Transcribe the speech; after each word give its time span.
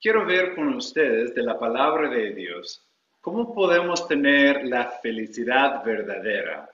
quiero 0.00 0.24
ver 0.24 0.54
con 0.54 0.74
ustedes 0.74 1.34
de 1.34 1.42
la 1.42 1.58
palabra 1.58 2.08
de 2.08 2.32
Dios 2.32 2.84
cómo 3.20 3.54
podemos 3.54 4.06
tener 4.08 4.64
la 4.64 4.86
felicidad 5.02 5.84
verdadera. 5.84 6.70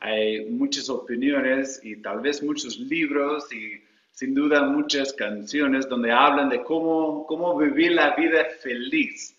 Hay 0.00 0.46
muchas 0.46 0.88
opiniones 0.88 1.80
y 1.84 2.02
tal 2.02 2.20
vez 2.20 2.42
muchos 2.42 2.78
libros 2.78 3.52
y 3.52 3.80
sin 4.10 4.34
duda 4.34 4.62
muchas 4.62 5.12
canciones 5.12 5.88
donde 5.88 6.10
hablan 6.10 6.48
de 6.48 6.62
cómo, 6.62 7.26
cómo 7.26 7.56
vivir 7.56 7.92
la 7.92 8.14
vida 8.16 8.44
feliz. 8.60 9.36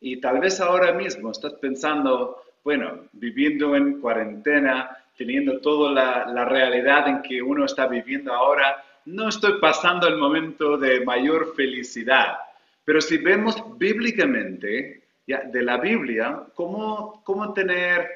Y 0.00 0.20
tal 0.20 0.40
vez 0.40 0.60
ahora 0.60 0.92
mismo 0.92 1.30
estás 1.30 1.54
pensando, 1.54 2.42
bueno, 2.62 3.08
viviendo 3.12 3.74
en 3.76 4.00
cuarentena, 4.00 4.96
teniendo 5.16 5.60
toda 5.60 5.92
la, 5.92 6.26
la 6.26 6.44
realidad 6.44 7.08
en 7.08 7.22
que 7.22 7.40
uno 7.40 7.64
está 7.64 7.86
viviendo 7.86 8.32
ahora, 8.32 8.82
no 9.06 9.28
estoy 9.28 9.58
pasando 9.60 10.06
el 10.08 10.16
momento 10.16 10.76
de 10.76 11.04
mayor 11.04 11.54
felicidad. 11.54 12.36
Pero 12.84 13.00
si 13.00 13.18
vemos 13.18 13.56
bíblicamente, 13.78 15.02
ya, 15.26 15.42
de 15.44 15.62
la 15.62 15.78
Biblia, 15.78 16.44
cómo, 16.54 17.22
cómo 17.24 17.52
tener 17.54 18.06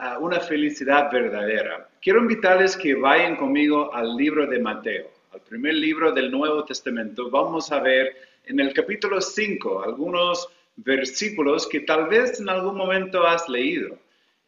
uh, 0.00 0.22
una 0.24 0.40
felicidad 0.40 1.10
verdadera, 1.10 1.88
quiero 2.02 2.20
invitarles 2.20 2.76
que 2.76 2.94
vayan 2.94 3.36
conmigo 3.36 3.94
al 3.94 4.16
libro 4.16 4.46
de 4.46 4.58
Mateo, 4.58 5.10
al 5.32 5.40
primer 5.42 5.74
libro 5.74 6.12
del 6.12 6.30
Nuevo 6.30 6.64
Testamento. 6.64 7.30
Vamos 7.30 7.70
a 7.70 7.80
ver 7.80 8.16
en 8.46 8.58
el 8.58 8.72
capítulo 8.72 9.20
5 9.20 9.84
algunos 9.84 10.48
versículos 10.76 11.66
que 11.66 11.80
tal 11.80 12.08
vez 12.08 12.40
en 12.40 12.48
algún 12.48 12.76
momento 12.76 13.24
has 13.26 13.48
leído. 13.48 13.96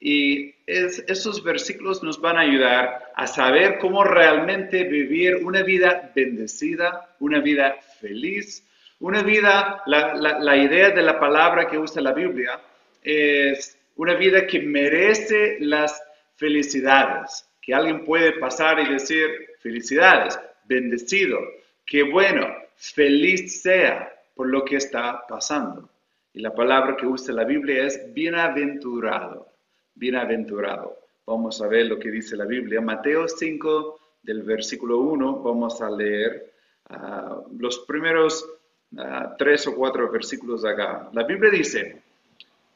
Y 0.02 0.55
esos 0.66 1.45
versículos 1.45 2.02
nos 2.02 2.21
van 2.21 2.38
a 2.38 2.41
ayudar 2.41 3.12
a 3.15 3.27
saber 3.27 3.79
cómo 3.79 4.02
realmente 4.02 4.84
vivir 4.84 5.37
una 5.45 5.62
vida 5.62 6.10
bendecida, 6.15 7.15
una 7.21 7.41
vida 7.41 7.76
feliz, 8.01 8.65
una 9.01 9.23
vida, 9.23 9.82
la, 9.87 10.15
la, 10.15 10.56
idea 10.56 10.90
de 10.90 11.02
la 11.02 11.18
palabra 11.18 11.68
que 11.68 11.79
usa 11.79 12.02
la 12.02 12.12
Biblia 12.12 12.60
es 13.02 13.79
una 13.96 14.15
vida 14.15 14.46
que 14.46 14.60
merece 14.60 15.57
las 15.60 16.02
felicidades, 16.37 17.46
que 17.60 17.74
alguien 17.74 18.04
puede 18.04 18.32
pasar 18.32 18.79
y 18.80 18.92
decir 18.92 19.29
felicidades, 19.60 20.38
bendecido, 20.65 21.38
que 21.84 22.02
bueno, 22.02 22.46
feliz 22.76 23.62
sea 23.62 24.12
por 24.34 24.48
lo 24.48 24.65
que 24.65 24.76
está 24.76 25.26
pasando. 25.26 25.88
Y 26.32 26.40
la 26.40 26.54
palabra 26.54 26.96
que 26.96 27.07
usa 27.07 27.35
la 27.35 27.45
Biblia 27.45 27.85
es 27.87 28.12
bienaventurado 28.14 29.51
bienaventurado. 30.01 30.98
Vamos 31.26 31.60
a 31.60 31.68
ver 31.68 31.87
lo 31.87 31.98
que 31.98 32.10
dice 32.10 32.37
la 32.37 32.46
Biblia. 32.46 32.80
Mateo 32.80 33.29
5, 33.29 34.01
del 34.23 34.42
versículo 34.42 34.98
1, 34.98 35.42
vamos 35.42 35.80
a 35.82 35.90
leer 35.90 36.52
ah, 36.88 37.40
los 37.59 37.80
primeros 37.80 38.48
tres 39.38 39.66
o 39.66 39.74
cuatro 39.74 40.10
versículos 40.10 40.65
acá. 40.65 41.09
La 41.13 41.24
Biblia 41.24 41.51
dice, 41.51 42.02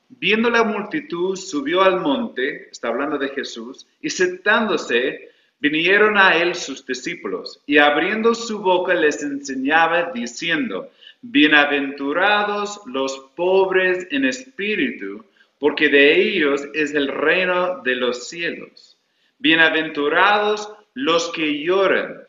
viendo 0.09 0.51
la 0.51 0.65
multitud, 0.65 1.37
subió 1.37 1.83
al 1.83 2.01
monte, 2.01 2.69
está 2.71 2.89
hablando 2.89 3.19
de 3.19 3.29
Jesús, 3.31 3.87
y 4.01 4.11
sentándose, 4.11 5.31
vinieron 5.59 6.17
a 6.19 6.37
él 6.37 6.55
sus 6.55 6.87
discípulos, 6.87 7.61
y 7.67 7.79
abriendo 7.79 8.35
su 8.35 8.61
boca 8.61 8.95
les 8.95 9.23
enseñaba 9.23 10.13
diciendo, 10.13 10.91
bienaventurados 11.23 12.81
los 12.87 13.31
pobres 13.35 14.07
en 14.11 14.27
espíritu, 14.27 15.25
porque 15.59 15.89
de 15.89 16.21
ellos 16.21 16.63
es 16.75 16.93
el 16.95 17.09
reino 17.09 17.81
de 17.83 17.97
los 17.97 18.29
cielos. 18.29 18.99
Bienaventurados 19.39 20.71
los 20.93 21.31
que 21.33 21.63
lloran, 21.63 22.23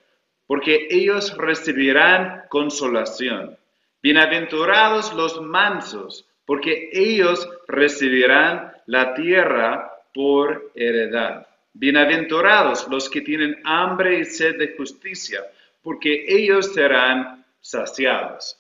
porque 0.48 0.88
ellos 0.90 1.36
recibirán 1.38 2.44
consolación. 2.50 3.58
Bienaventurados 4.06 5.14
los 5.14 5.42
mansos, 5.42 6.28
porque 6.46 6.92
ellos 6.94 7.50
recibirán 7.68 8.72
la 8.86 9.16
tierra 9.16 9.92
por 10.14 10.72
heredad. 10.76 11.48
Bienaventurados 11.74 12.88
los 12.88 13.10
que 13.10 13.22
tienen 13.22 13.60
hambre 13.64 14.20
y 14.20 14.26
sed 14.26 14.60
de 14.60 14.76
justicia, 14.78 15.42
porque 15.82 16.24
ellos 16.28 16.72
serán 16.72 17.44
saciados. 17.60 18.56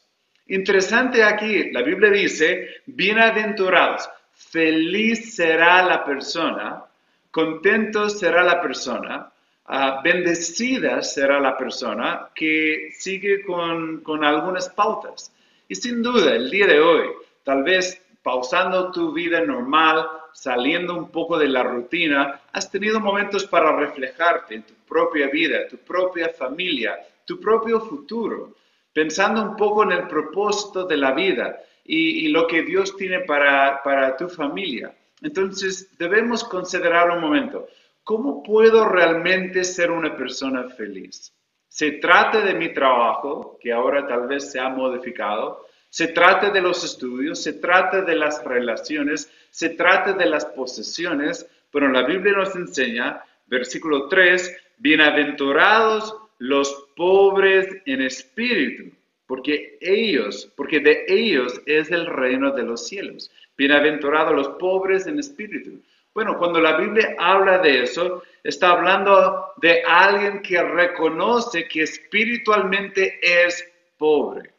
Interesante 0.48 1.22
aquí, 1.22 1.72
la 1.72 1.84
Biblia 1.84 2.10
dice, 2.10 2.82
bienaventurados. 2.88 4.10
Feliz 4.34 5.36
será 5.36 5.84
la 5.84 6.04
persona, 6.04 6.86
contento 7.30 8.10
será 8.10 8.44
la 8.44 8.60
persona, 8.60 9.32
uh, 9.70 10.02
bendecida 10.04 11.04
será 11.04 11.40
la 11.40 11.56
persona 11.56 12.30
que 12.34 12.90
sigue 12.94 13.44
con, 13.44 14.02
con 14.02 14.24
algunas 14.24 14.70
pautas. 14.70 15.34
Y 15.68 15.76
sin 15.76 16.04
duda, 16.04 16.36
el 16.36 16.50
día 16.52 16.68
de 16.68 16.80
hoy, 16.80 17.10
tal 17.44 17.64
vez 17.64 18.02
pausando 18.22 18.92
tu 18.92 19.14
vida 19.14 19.42
normal, 19.42 20.08
saliendo 20.34 20.96
un 20.96 21.10
poco 21.10 21.38
de 21.38 21.48
la 21.48 21.64
rutina, 21.64 22.42
has 22.52 22.70
tenido 22.70 23.00
momentos 23.00 23.46
para 23.46 23.76
reflejarte 23.76 24.56
en 24.56 24.64
tu 24.64 24.74
propia 24.88 25.28
vida, 25.28 25.68
tu 25.68 25.78
propia 25.78 26.30
familia, 26.30 27.00
tu 27.26 27.40
propio 27.40 27.80
futuro, 27.80 28.56
pensando 28.94 29.42
un 29.42 29.56
poco 29.56 29.84
en 29.84 29.92
el 29.92 30.08
propósito 30.08 30.86
de 30.86 30.98
la 30.98 31.14
vida 31.14 31.60
y, 31.84 32.28
lo 32.30 32.48
que 32.48 32.64
Dios 32.64 32.96
tiene 32.98 33.22
para, 33.22 33.82
para 33.84 34.18
tu 34.18 34.28
familia. 34.28 34.94
Entonces 35.22 35.96
debemos 35.98 36.44
considerar 36.44 37.12
un 37.12 37.22
momento, 37.22 37.68
¿cómo 38.04 38.44
puedo 38.44 38.88
realmente 38.90 39.64
ser 39.64 39.92
una 39.92 40.16
persona 40.16 40.68
feliz? 40.70 41.32
Se 41.76 41.92
trata 41.92 42.40
de 42.40 42.54
mi 42.54 42.72
trabajo, 42.72 43.60
que 43.60 43.74
ahora 43.74 44.08
tal 44.08 44.30
vez 44.30 44.50
se 44.50 44.62
ha 44.62 44.70
modificado, 44.70 45.68
se 45.90 46.08
trata 46.08 46.50
de 46.50 46.62
los 46.62 46.86
estudios, 46.86 47.44
se 47.44 47.52
trata 47.52 48.02
de 48.02 48.16
las 48.16 48.42
relaciones, 48.46 49.30
se 49.50 49.72
trata 49.72 50.14
de 50.14 50.26
las 50.26 50.46
posesiones, 50.46 51.46
pero 51.70 51.90
la 51.90 52.04
Biblia 52.04 52.32
nos 52.32 52.56
enseña, 52.56 53.22
versículo 53.48 54.08
3, 54.08 54.56
bienaventurados 54.78 56.16
los 56.38 56.92
pobres 56.96 57.68
en 57.86 58.04
espíritu, 58.04 58.96
porque 59.28 59.78
ellos, 59.82 60.50
porque 60.56 60.80
de 60.80 61.04
ellos 61.10 61.62
es 61.66 61.92
el 61.92 62.06
reino 62.06 62.52
de 62.52 62.64
los 62.64 62.88
cielos. 62.88 63.30
Bienaventurados 63.58 64.34
los 64.34 64.48
pobres 64.60 65.08
en 65.08 65.20
espíritu. 65.20 65.82
Bueno, 66.16 66.38
cuando 66.38 66.62
la 66.62 66.78
Biblia 66.78 67.14
habla 67.20 67.58
de 67.58 67.84
eso, 67.84 68.24
está 68.42 68.70
hablando 68.70 69.52
de 69.58 69.84
alguien 69.84 70.42
que 70.42 70.64
reconoce 70.64 71.68
que 71.68 71.84
espiritualmente 71.84 73.20
es 73.22 73.70
pobre. 73.98 74.54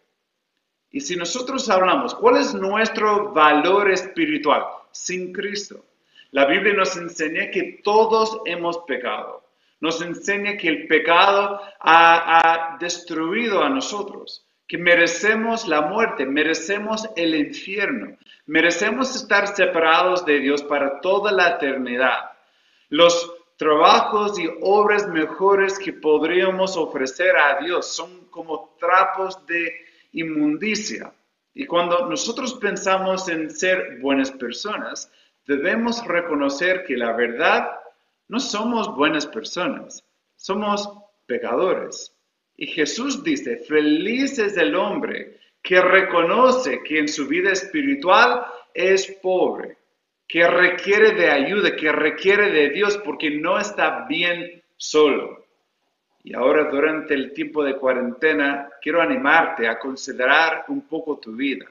Y 0.90 1.00
si 1.00 1.16
nosotros 1.16 1.70
hablamos, 1.70 2.14
¿cuál 2.14 2.36
es 2.36 2.52
nuestro 2.52 3.32
valor 3.32 3.90
espiritual? 3.90 4.66
Sin 4.92 5.32
Cristo. 5.32 5.82
La 6.32 6.44
Biblia 6.44 6.74
nos 6.74 6.94
enseña 6.98 7.50
que 7.50 7.80
todos 7.82 8.38
hemos 8.44 8.76
pecado. 8.86 9.42
Nos 9.80 10.02
enseña 10.02 10.58
que 10.58 10.68
el 10.68 10.86
pecado 10.86 11.58
ha, 11.80 12.74
ha 12.74 12.76
destruido 12.78 13.62
a 13.62 13.70
nosotros 13.70 14.45
que 14.66 14.78
merecemos 14.78 15.68
la 15.68 15.82
muerte, 15.82 16.26
merecemos 16.26 17.08
el 17.16 17.34
infierno, 17.34 18.16
merecemos 18.46 19.14
estar 19.14 19.46
separados 19.54 20.24
de 20.24 20.40
Dios 20.40 20.62
para 20.62 21.00
toda 21.00 21.30
la 21.30 21.50
eternidad. 21.50 22.32
Los 22.88 23.32
trabajos 23.56 24.38
y 24.38 24.48
obras 24.60 25.08
mejores 25.08 25.78
que 25.78 25.92
podríamos 25.92 26.76
ofrecer 26.76 27.36
a 27.36 27.58
Dios 27.60 27.86
son 27.86 28.26
como 28.26 28.76
trapos 28.78 29.44
de 29.46 29.72
inmundicia. 30.12 31.12
Y 31.54 31.66
cuando 31.66 32.06
nosotros 32.06 32.54
pensamos 32.54 33.28
en 33.28 33.50
ser 33.50 33.98
buenas 34.00 34.30
personas, 34.30 35.10
debemos 35.46 36.04
reconocer 36.06 36.84
que 36.84 36.96
la 36.96 37.12
verdad 37.12 37.70
no 38.28 38.40
somos 38.40 38.94
buenas 38.94 39.26
personas, 39.26 40.04
somos 40.36 40.90
pecadores. 41.26 42.15
Y 42.56 42.66
Jesús 42.68 43.22
dice, 43.22 43.58
feliz 43.58 44.38
es 44.38 44.56
el 44.56 44.74
hombre 44.74 45.38
que 45.62 45.80
reconoce 45.80 46.82
que 46.82 46.98
en 46.98 47.08
su 47.08 47.26
vida 47.26 47.50
espiritual 47.52 48.46
es 48.72 49.06
pobre, 49.22 49.76
que 50.26 50.46
requiere 50.46 51.12
de 51.12 51.30
ayuda, 51.30 51.76
que 51.76 51.92
requiere 51.92 52.50
de 52.50 52.70
Dios 52.70 52.98
porque 53.04 53.30
no 53.30 53.58
está 53.58 54.06
bien 54.08 54.62
solo. 54.76 55.44
Y 56.22 56.34
ahora 56.34 56.70
durante 56.70 57.14
el 57.14 57.32
tiempo 57.32 57.62
de 57.62 57.76
cuarentena 57.76 58.68
quiero 58.80 59.00
animarte 59.00 59.68
a 59.68 59.78
considerar 59.78 60.64
un 60.68 60.88
poco 60.88 61.18
tu 61.18 61.32
vida. 61.32 61.66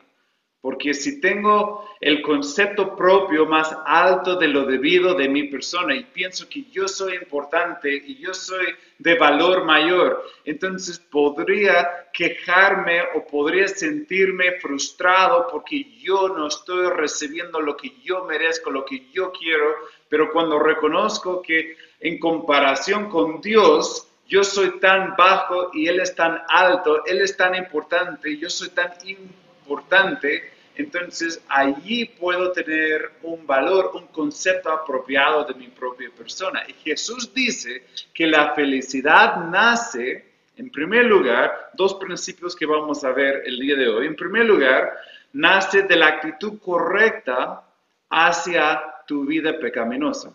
Porque 0.66 0.96
si 0.96 1.22
tengo 1.22 1.88
el 2.02 2.24
concepto 2.24 2.96
propio 2.96 3.46
más 3.46 3.72
alto 3.86 4.36
de 4.36 4.48
lo 4.48 4.66
debido 4.66 5.14
de 5.14 5.30
mi 5.30 5.44
persona 5.44 5.94
y 5.94 6.06
pienso 6.06 6.50
que 6.50 6.64
yo 6.72 6.88
soy 6.88 7.18
importante 7.18 7.96
y 7.96 8.18
yo 8.18 8.34
soy 8.34 8.66
de 8.98 9.14
valor 9.14 9.64
mayor, 9.64 10.26
entonces 10.44 10.98
podría 10.98 12.10
quejarme 12.12 13.00
o 13.14 13.28
podría 13.28 13.68
sentirme 13.68 14.54
frustrado 14.54 15.46
porque 15.52 15.86
yo 16.00 16.30
no 16.30 16.48
estoy 16.48 16.88
recibiendo 16.90 17.62
lo 17.62 17.78
que 17.78 17.92
yo 18.04 18.24
merezco, 18.24 18.72
lo 18.72 18.86
que 18.86 19.06
yo 19.14 19.32
quiero, 19.32 19.72
pero 20.10 20.32
cuando 20.32 20.58
reconozco 20.58 21.44
que 21.44 21.78
en 22.00 22.18
comparación 22.18 23.08
con 23.12 23.40
Dios, 23.40 24.08
yo 24.28 24.44
soy 24.44 24.80
tan 24.80 25.16
bajo 25.16 25.70
y 25.74 25.88
Él 25.88 26.00
es 26.00 26.16
tan 26.16 26.42
alto, 26.48 27.06
Él 27.06 27.22
es 27.22 27.38
tan 27.38 27.54
importante, 27.54 28.36
yo 28.36 28.50
soy 28.50 28.70
tan 28.70 28.94
importante, 29.06 30.55
entonces 30.76 31.42
allí 31.48 32.06
puedo 32.06 32.52
tener 32.52 33.12
un 33.24 33.48
valor, 33.48 33.92
un 33.96 34.08
concepto 34.08 34.70
apropiado 34.70 35.46
de 35.46 35.54
mi 35.54 35.68
propia 35.68 36.10
persona. 36.16 36.64
Y 36.68 36.74
Jesús 36.74 37.34
dice 37.34 37.86
que 38.14 38.28
la 38.28 38.54
felicidad 38.54 39.38
nace, 39.38 40.34
en 40.58 40.70
primer 40.70 41.06
lugar, 41.06 41.72
dos 41.74 41.96
principios 41.96 42.56
que 42.56 42.66
vamos 42.66 43.04
a 43.04 43.12
ver 43.12 43.44
el 43.46 43.58
día 43.58 43.76
de 43.76 43.88
hoy. 43.88 44.08
En 44.08 44.16
primer 44.16 44.46
lugar, 44.46 44.98
nace 45.34 45.84
de 45.84 45.96
la 45.96 46.08
actitud 46.08 46.60
correcta 46.60 47.64
hacia 48.10 48.82
tu 49.08 49.26
vida 49.26 49.58
pecaminosa. 49.58 50.34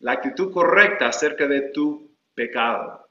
La 0.00 0.12
actitud 0.12 0.52
correcta 0.52 1.08
acerca 1.08 1.46
de 1.46 1.70
tu 1.70 2.10
pecado. 2.34 3.08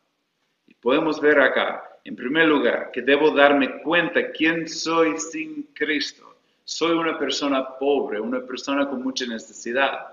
Y 0.67 0.73
podemos 0.75 1.19
ver 1.21 1.39
acá, 1.39 1.92
en 2.05 2.15
primer 2.15 2.47
lugar, 2.47 2.91
que 2.91 3.01
debo 3.01 3.31
darme 3.31 3.81
cuenta 3.81 4.31
quién 4.31 4.67
soy 4.67 5.17
sin 5.17 5.63
Cristo. 5.73 6.35
Soy 6.65 6.91
una 6.91 7.17
persona 7.17 7.77
pobre, 7.77 8.19
una 8.19 8.41
persona 8.41 8.87
con 8.89 9.01
mucha 9.01 9.25
necesidad. 9.25 10.07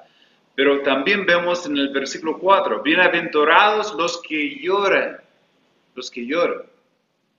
Pero 0.54 0.82
también 0.82 1.26
vemos 1.26 1.66
en 1.66 1.76
el 1.76 1.88
versículo 1.90 2.38
4, 2.38 2.82
bienaventurados 2.82 3.94
los 3.94 4.20
que 4.22 4.58
lloran, 4.60 5.18
los 5.94 6.10
que 6.10 6.26
lloran. 6.26 6.62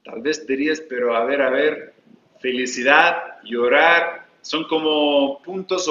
Tal 0.04 0.22
vez 0.22 0.46
dirías, 0.46 0.82
pero 0.82 1.16
a 1.16 1.24
ver, 1.26 1.42
a 1.42 1.50
ver, 1.50 1.94
felicidad, 2.40 3.42
llorar, 3.44 4.28
son 4.42 4.66
como 4.66 5.42
puntos 5.44 5.90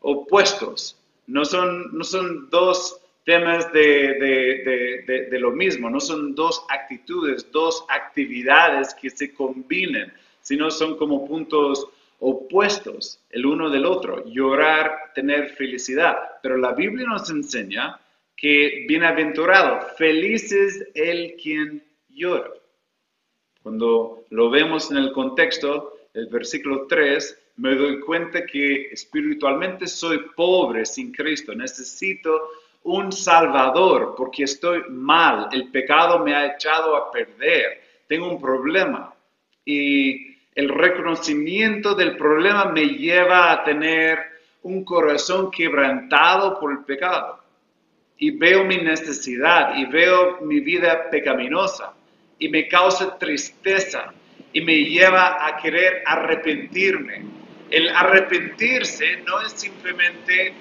opuestos. 0.00 0.98
No 1.26 1.44
son, 1.44 1.96
no 1.96 2.04
son 2.04 2.50
dos 2.50 3.00
temas 3.24 3.72
de, 3.72 5.28
lo 5.32 5.50
mismo, 5.50 5.90
no 5.90 6.00
son 6.00 6.34
dos 6.34 6.64
actitudes, 6.68 7.50
dos 7.50 7.84
actividades 7.88 8.94
que 8.94 9.10
se 9.10 9.32
combinen, 9.32 10.12
sino 10.40 10.70
son 10.70 10.96
como 10.96 11.26
puntos 11.26 11.88
opuestos 12.20 13.20
el 13.30 13.46
uno 13.46 13.70
del 13.70 13.86
otro, 13.86 14.24
llorar, 14.26 15.12
tener 15.14 15.50
felicidad. 15.50 16.16
Pero 16.42 16.56
la 16.56 16.72
Biblia 16.72 17.06
nos 17.06 17.28
enseña 17.30 17.98
que 18.36 18.84
bienaventurado, 18.86 19.88
feliz 19.96 20.52
es 20.52 20.86
el 20.94 21.34
quien 21.42 21.82
llora. 22.10 22.50
Cuando 23.62 24.24
lo 24.30 24.50
vemos 24.50 24.90
en 24.90 24.98
el 24.98 25.12
contexto, 25.12 25.96
el 26.12 26.26
versículo 26.26 26.86
3, 26.86 27.40
me 27.56 27.74
doy 27.74 28.00
cuenta 28.00 28.44
que 28.44 28.88
espiritualmente 28.92 29.86
soy 29.86 30.18
pobre 30.36 30.84
sin 30.84 31.12
Cristo, 31.12 31.54
necesito 31.54 32.50
un 32.84 33.12
Salvador 33.12 34.14
porque 34.16 34.44
estoy 34.44 34.82
mal, 34.90 35.48
el 35.52 35.70
pecado 35.70 36.18
me 36.20 36.34
ha 36.34 36.54
echado 36.54 36.96
a 36.96 37.10
perder, 37.10 37.82
tengo 38.06 38.28
un 38.28 38.40
problema 38.40 39.14
y 39.64 40.34
el 40.54 40.68
reconocimiento 40.68 41.94
del 41.94 42.16
problema 42.16 42.66
me 42.66 42.86
lleva 42.86 43.50
a 43.50 43.64
tener 43.64 44.18
un 44.62 44.84
corazón 44.84 45.50
quebrantado 45.50 46.60
por 46.60 46.72
el 46.72 46.84
pecado 46.84 47.42
y 48.18 48.30
veo 48.30 48.64
mi 48.64 48.76
necesidad 48.76 49.74
y 49.76 49.86
veo 49.86 50.40
mi 50.42 50.60
vida 50.60 51.10
pecaminosa 51.10 51.92
y 52.38 52.48
me 52.48 52.68
causa 52.68 53.18
tristeza 53.18 54.12
y 54.52 54.60
me 54.60 54.84
lleva 54.84 55.46
a 55.46 55.56
querer 55.56 56.02
arrepentirme. 56.06 57.24
El 57.70 57.88
arrepentirse 57.88 59.16
no 59.26 59.40
es 59.40 59.52
simplemente 59.52 60.54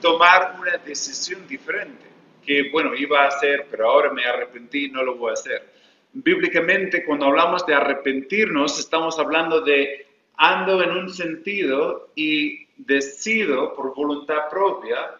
tomar 0.00 0.56
una 0.58 0.76
decisión 0.78 1.46
diferente, 1.46 2.06
que 2.44 2.70
bueno, 2.70 2.94
iba 2.94 3.24
a 3.24 3.28
hacer, 3.28 3.66
pero 3.70 3.90
ahora 3.90 4.12
me 4.12 4.24
arrepentí, 4.24 4.88
no 4.88 5.02
lo 5.02 5.16
voy 5.16 5.30
a 5.30 5.34
hacer. 5.34 5.72
Bíblicamente, 6.12 7.04
cuando 7.04 7.26
hablamos 7.26 7.64
de 7.66 7.74
arrepentirnos, 7.74 8.78
estamos 8.78 9.18
hablando 9.18 9.60
de 9.60 10.06
ando 10.36 10.82
en 10.82 10.90
un 10.90 11.10
sentido 11.10 12.10
y 12.16 12.66
decido 12.76 13.74
por 13.74 13.94
voluntad 13.94 14.48
propia, 14.50 15.16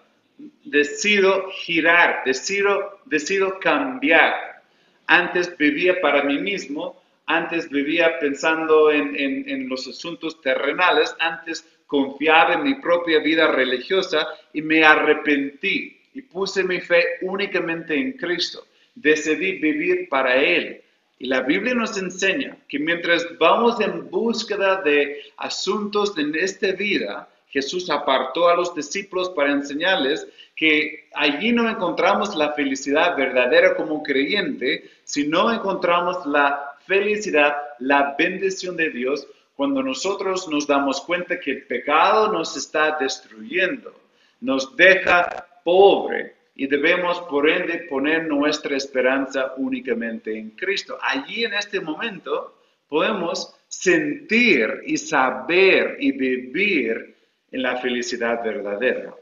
decido 0.65 1.51
girar, 1.51 2.23
decido, 2.25 3.01
decido 3.05 3.59
cambiar. 3.61 4.63
Antes 5.07 5.57
vivía 5.57 6.01
para 6.01 6.25
mí 6.25 6.39
mismo, 6.39 7.01
antes 7.27 7.69
vivía 7.69 8.19
pensando 8.19 8.91
en, 8.91 9.15
en, 9.15 9.49
en 9.49 9.69
los 9.69 9.87
asuntos 9.87 10.41
terrenales, 10.41 11.15
antes 11.21 11.67
confiaba 11.91 12.55
en 12.55 12.63
mi 12.63 12.75
propia 12.75 13.19
vida 13.19 13.49
religiosa 13.49 14.29
y 14.53 14.63
me 14.63 14.85
arrepentí 14.85 15.99
y 16.15 16.23
puse 16.23 16.63
mi 16.63 16.79
fe 16.81 17.05
únicamente 17.23 17.97
en 17.97 18.13
Cristo. 18.13 18.65
Decidí 18.95 19.59
vivir 19.59 20.09
para 20.09 20.37
Él. 20.37 20.81
Y 21.19 21.27
la 21.27 21.41
Biblia 21.41 21.75
nos 21.75 21.99
enseña 21.99 22.57
que 22.69 22.79
mientras 22.79 23.27
vamos 23.41 23.81
en 23.81 24.09
búsqueda 24.09 24.83
de 24.83 25.21
asuntos 25.37 26.17
en 26.17 26.33
esta 26.37 26.71
vida, 26.73 27.29
Jesús 27.49 27.91
apartó 27.91 28.49
a 28.49 28.55
los 28.55 28.73
discípulos 28.73 29.31
para 29.31 29.51
enseñarles 29.51 30.29
que 30.55 31.09
allí 31.13 31.51
no 31.51 31.69
encontramos 31.69 32.37
la 32.37 32.53
felicidad 32.53 33.17
verdadera 33.17 33.75
como 33.75 34.05
creyente, 34.05 34.89
sino 35.03 35.53
encontramos 35.53 36.25
la 36.25 36.77
felicidad, 36.87 37.57
la 37.81 38.15
bendición 38.17 38.77
de 38.77 38.91
Dios 38.91 39.27
cuando 39.61 39.83
nosotros 39.83 40.49
nos 40.49 40.67
damos 40.67 41.03
cuenta 41.03 41.39
que 41.39 41.51
el 41.51 41.67
pecado 41.67 42.33
nos 42.33 42.57
está 42.57 42.97
destruyendo, 42.99 43.93
nos 44.41 44.75
deja 44.75 45.47
pobre 45.63 46.35
y 46.55 46.67
debemos 46.67 47.21
por 47.29 47.47
ende 47.47 47.81
poner 47.81 48.27
nuestra 48.27 48.75
esperanza 48.75 49.53
únicamente 49.59 50.35
en 50.35 50.53
Cristo. 50.53 50.97
Allí 51.03 51.45
en 51.45 51.53
este 51.53 51.79
momento 51.79 52.59
podemos 52.89 53.55
sentir 53.69 54.81
y 54.87 54.97
saber 54.97 55.99
y 56.01 56.13
vivir 56.13 57.15
en 57.53 57.63
la 57.63 57.77
felicidad 57.77 58.43
verdadera. 58.43 59.15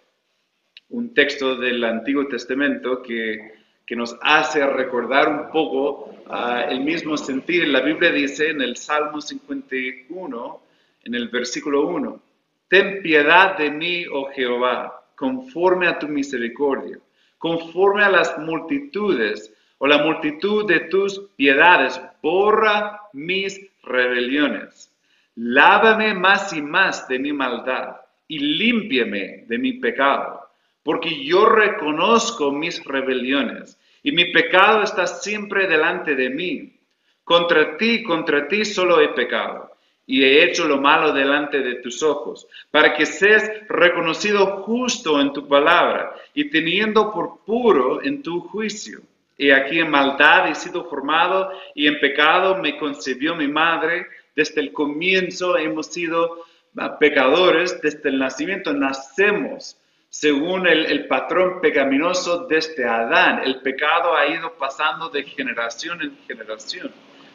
Un 0.90 1.14
texto 1.14 1.56
del 1.56 1.82
Antiguo 1.82 2.28
Testamento 2.28 3.02
que 3.02 3.58
que 3.88 3.96
nos 3.96 4.18
hace 4.20 4.64
recordar 4.66 5.28
un 5.28 5.50
poco 5.50 6.07
el 6.68 6.80
mismo 6.80 7.16
sentir. 7.16 7.68
La 7.68 7.80
Biblia 7.80 8.10
dice 8.10 8.50
en 8.50 8.60
el 8.60 8.76
Salmo 8.76 9.20
51, 9.20 10.60
en 11.04 11.14
el 11.14 11.28
versículo 11.28 11.86
1, 11.86 12.22
Ten 12.68 13.02
piedad 13.02 13.56
de 13.56 13.70
mí, 13.70 14.04
oh 14.12 14.28
Jehová, 14.34 15.04
conforme 15.16 15.88
a 15.88 15.98
tu 15.98 16.06
misericordia, 16.08 16.98
conforme 17.38 18.04
a 18.04 18.10
las 18.10 18.38
multitudes 18.38 19.52
o 19.78 19.86
la 19.86 19.98
multitud 19.98 20.66
de 20.66 20.80
tus 20.80 21.20
piedades, 21.36 22.00
borra 22.22 23.00
mis 23.12 23.58
rebeliones. 23.82 24.92
Lávame 25.36 26.14
más 26.14 26.52
y 26.52 26.60
más 26.60 27.08
de 27.08 27.18
mi 27.18 27.32
maldad 27.32 27.96
y 28.26 28.38
límpiame 28.38 29.44
de 29.46 29.58
mi 29.58 29.74
pecado 29.74 30.48
porque 30.88 31.22
yo 31.22 31.44
reconozco 31.44 32.50
mis 32.50 32.82
rebeliones 32.82 33.78
y 34.02 34.12
mi 34.12 34.32
pecado 34.32 34.82
está 34.82 35.06
siempre 35.06 35.66
delante 35.66 36.14
de 36.14 36.30
mí. 36.30 36.74
Contra 37.24 37.76
ti, 37.76 38.02
contra 38.02 38.48
ti 38.48 38.64
solo 38.64 39.00
he 39.00 39.08
pecado 39.08 39.70
y 40.06 40.24
he 40.24 40.42
hecho 40.42 40.66
lo 40.66 40.80
malo 40.80 41.12
delante 41.12 41.60
de 41.60 41.76
tus 41.76 42.02
ojos, 42.02 42.48
para 42.70 42.94
que 42.94 43.04
seas 43.04 43.50
reconocido 43.68 44.62
justo 44.62 45.20
en 45.20 45.34
tu 45.34 45.46
palabra 45.46 46.14
y 46.32 46.48
teniendo 46.48 47.12
por 47.12 47.44
puro 47.44 48.02
en 48.02 48.22
tu 48.22 48.40
juicio. 48.40 49.02
Y 49.36 49.50
aquí 49.50 49.78
en 49.78 49.90
maldad 49.90 50.48
he 50.48 50.54
sido 50.54 50.84
formado 50.88 51.50
y 51.74 51.86
en 51.86 52.00
pecado 52.00 52.56
me 52.56 52.78
concibió 52.78 53.36
mi 53.36 53.48
madre. 53.48 54.06
Desde 54.34 54.62
el 54.62 54.72
comienzo 54.72 55.58
hemos 55.58 55.88
sido 55.88 56.42
pecadores, 56.98 57.78
desde 57.82 58.08
el 58.08 58.18
nacimiento 58.18 58.72
nacemos 58.72 59.76
según 60.20 60.66
el, 60.66 61.06
patrón 61.06 61.60
pecaminoso 61.60 62.48
desde 62.48 62.84
Adán. 62.84 63.40
El 63.44 63.60
pecado 63.60 64.16
ha 64.16 64.26
ido 64.26 64.52
pasando 64.58 65.08
de 65.10 65.22
generación 65.22 66.02
en 66.02 66.18
generación. 66.26 66.90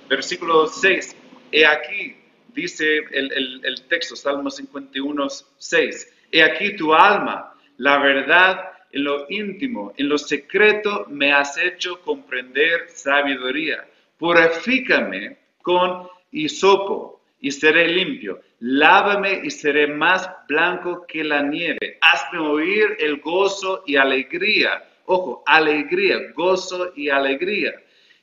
Versículo 0.10 0.68
6, 0.68 1.16
he 1.54 1.66
aquí, 1.66 2.18
dice 2.50 2.98
el, 3.12 3.62
el 3.64 3.88
texto, 3.88 4.18
Salmo 4.18 4.50
51, 4.50 5.28
6, 5.58 6.14
he 6.30 6.44
aquí 6.44 6.76
tu 6.76 6.94
alma, 6.94 7.54
la 7.78 8.00
verdad 8.00 8.74
en 8.92 9.06
lo 9.06 9.28
íntimo, 9.30 9.94
en 9.96 10.10
lo 10.10 10.18
secreto 10.18 11.06
me 11.08 11.32
has 11.32 11.58
hecho 11.58 12.02
comprender 12.02 12.90
sabiduría. 12.90 13.88
Purifícame 14.18 15.38
con 15.62 16.10
hisopo 16.34 17.23
y 17.44 17.52
seré 17.52 17.90
limpio. 17.90 18.40
Lávame 18.62 19.42
y 19.44 19.52
seré 19.52 19.86
más 19.86 20.30
blanco 20.48 21.06
que 21.06 21.26
la 21.26 21.44
nieve. 21.44 21.98
Hazme 22.00 22.40
oír 22.40 22.96
el 23.00 23.20
gozo 23.20 23.84
y 23.86 23.98
alegría. 23.98 24.82
Ojo, 25.06 25.44
alegría, 25.46 26.32
gozo 26.34 26.94
y 26.96 27.10
alegría. 27.10 27.74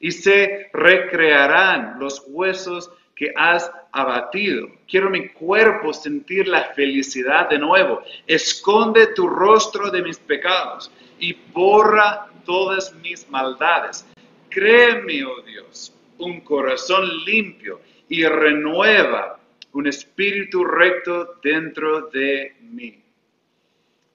Y 0.00 0.10
se 0.10 0.70
recrearán 0.72 2.00
los 2.00 2.24
huesos 2.28 2.90
que 3.14 3.30
has 3.36 3.70
abatido. 3.92 4.68
Quiero 4.88 5.10
mi 5.10 5.28
cuerpo 5.28 5.92
sentir 5.92 6.48
la 6.48 6.72
felicidad 6.72 7.50
de 7.50 7.58
nuevo. 7.58 8.00
Esconde 8.26 9.08
tu 9.08 9.28
rostro 9.28 9.90
de 9.90 10.00
mis 10.00 10.18
pecados 10.18 10.90
y 11.18 11.36
borra 11.52 12.26
todas 12.46 12.94
mis 12.94 13.28
maldades. 13.28 14.06
Créeme, 14.48 15.22
oh 15.26 15.42
Dios, 15.42 15.92
un 16.16 16.40
corazón 16.40 17.06
limpio 17.26 17.80
y 18.10 18.26
renueva 18.26 19.38
un 19.72 19.86
espíritu 19.86 20.64
recto 20.64 21.36
dentro 21.42 22.08
de 22.08 22.56
mí. 22.60 23.00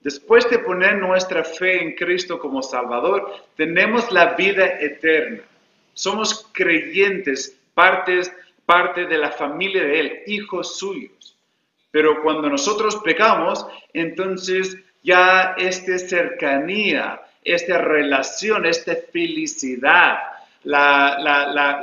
Después 0.02 0.48
de 0.50 0.58
poner 0.60 0.98
nuestra 0.98 1.42
fe 1.42 1.82
en 1.82 1.94
Cristo 1.94 2.38
como 2.38 2.62
Salvador, 2.62 3.32
tenemos 3.56 4.12
la 4.12 4.34
vida 4.34 4.78
eterna. 4.80 5.42
Somos 5.94 6.48
creyentes, 6.52 7.58
partes, 7.74 8.30
parte 8.66 9.06
de 9.06 9.16
la 9.16 9.32
familia 9.32 9.82
de 9.82 10.00
Él, 10.00 10.22
hijos 10.26 10.78
suyos. 10.78 11.34
Pero 11.90 12.22
cuando 12.22 12.50
nosotros 12.50 12.96
pecamos, 12.96 13.66
entonces 13.94 14.76
ya 15.02 15.54
esta 15.56 15.98
cercanía, 15.98 17.22
esta 17.42 17.78
relación, 17.78 18.66
esta 18.66 18.94
felicidad, 19.10 20.18
la, 20.64 21.18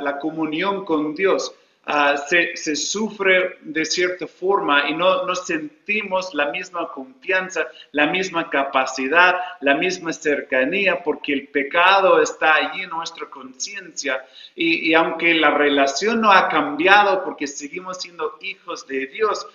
la 0.00 0.18
comunión 0.20 0.84
con 0.84 1.14
Dios, 1.16 1.52
Ah, 1.86 2.16
se, 2.16 2.76
sufre 2.76 3.58
de 3.60 3.84
cierta 3.84 4.26
forma 4.26 4.88
y 4.88 4.94
no, 4.94 5.34
sentimos 5.34 6.32
la 6.32 6.50
misma 6.50 6.88
confianza, 6.88 7.66
la 7.92 8.06
misma 8.06 8.48
capacidad, 8.48 9.34
la 9.60 9.74
misma 9.74 10.14
cercanía, 10.14 11.02
porque 11.02 11.34
el 11.34 11.48
pecado 11.48 12.22
está 12.22 12.54
allí 12.54 12.84
en 12.84 12.90
nuestra 12.90 13.28
conciencia. 13.28 14.24
Y, 14.56 14.94
aunque 14.94 15.34
la 15.34 15.50
relación 15.50 16.22
no 16.22 16.32
ha 16.32 16.48
cambiado 16.48 17.22
porque 17.22 17.46
seguimos 17.46 18.00
siendo 18.00 18.38
hijos 18.40 18.86
de 18.86 19.06
Dios, 19.08 19.46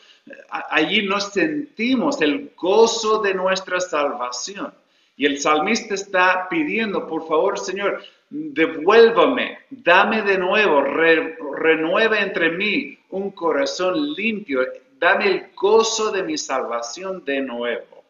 allí 0.69 1.07
no 1.07 1.19
sentimos 1.19 2.21
el 2.21 2.51
gozo 2.55 3.23
de 3.23 3.33
nuestra 3.33 3.79
salvación. 3.79 4.71
Y 5.17 5.25
el 5.25 5.39
salmista 5.39 5.95
está 5.95 6.47
pidiendo, 6.47 7.07
por 7.07 7.27
favor, 7.27 7.57
Señor, 7.57 8.03
devuélvame, 8.29 9.59
dame 9.69 10.21
de 10.21 10.37
nuevo, 10.37 10.81
renueve 10.81 12.19
entre 12.19 12.51
mí 12.51 12.97
un 13.09 13.31
corazón 13.31 14.13
limpio, 14.13 14.65
dame 14.99 15.27
el 15.27 15.47
gozo 15.55 16.11
de 16.11 16.23
mi 16.23 16.37
salvación 16.37 17.23
de 17.25 17.41
nuevo. 17.41 18.03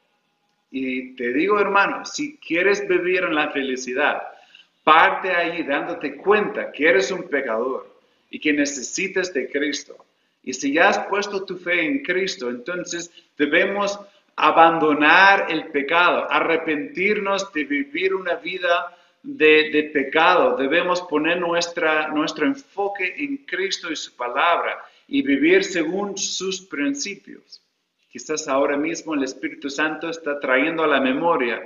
Y 0.72 1.16
te 1.16 1.34
digo, 1.34 1.60
hermano, 1.60 2.06
si 2.06 2.38
quieres 2.38 2.88
vivir 2.88 3.24
en 3.24 3.36
la 3.36 3.50
felicidad, 3.52 4.22
parte 4.84 5.32
ahí 5.32 5.64
dándote 5.64 6.18
cuenta 6.18 6.72
que 6.72 6.90
eres 6.90 7.12
un 7.12 7.24
pecador 7.24 7.90
y 8.30 8.40
que 8.40 8.54
necesitas 8.54 9.34
de 9.34 9.50
Cristo. 9.50 10.06
Y 10.44 10.54
si 10.54 10.74
ya 10.74 10.90
has 10.90 11.00
puesto 11.08 11.44
tu 11.44 11.58
fe 11.58 11.86
en 11.86 12.04
Cristo, 12.04 12.50
entonces 12.50 13.12
debemos 13.38 14.00
abandonar 14.36 15.48
el 15.50 15.68
pecado, 15.68 16.28
arrepentirnos 16.30 17.52
de 17.52 17.64
vivir 17.66 18.14
una 18.14 18.36
vida 18.36 18.96
de, 19.24 19.90
pecado, 19.94 20.56
debemos 20.56 21.02
poner 21.02 21.40
nuestra, 21.40 22.08
nuestro 22.10 22.46
enfoque 22.46 23.16
en 23.18 23.38
Cristo 23.46 23.92
y 23.92 23.96
su 23.96 24.16
palabra 24.16 24.84
y 25.08 25.22
vivir 25.22 25.64
según 25.64 26.18
sus 26.18 26.62
principios. 26.62 27.62
Quizás 28.10 28.48
ahora 28.48 28.78
mismo 28.78 29.14
el 29.14 29.24
Espíritu 29.24 29.70
Santo 29.70 30.10
está 30.10 30.40
trayendo 30.40 30.84
a 30.84 30.88
la 30.88 31.00
memoria 31.00 31.62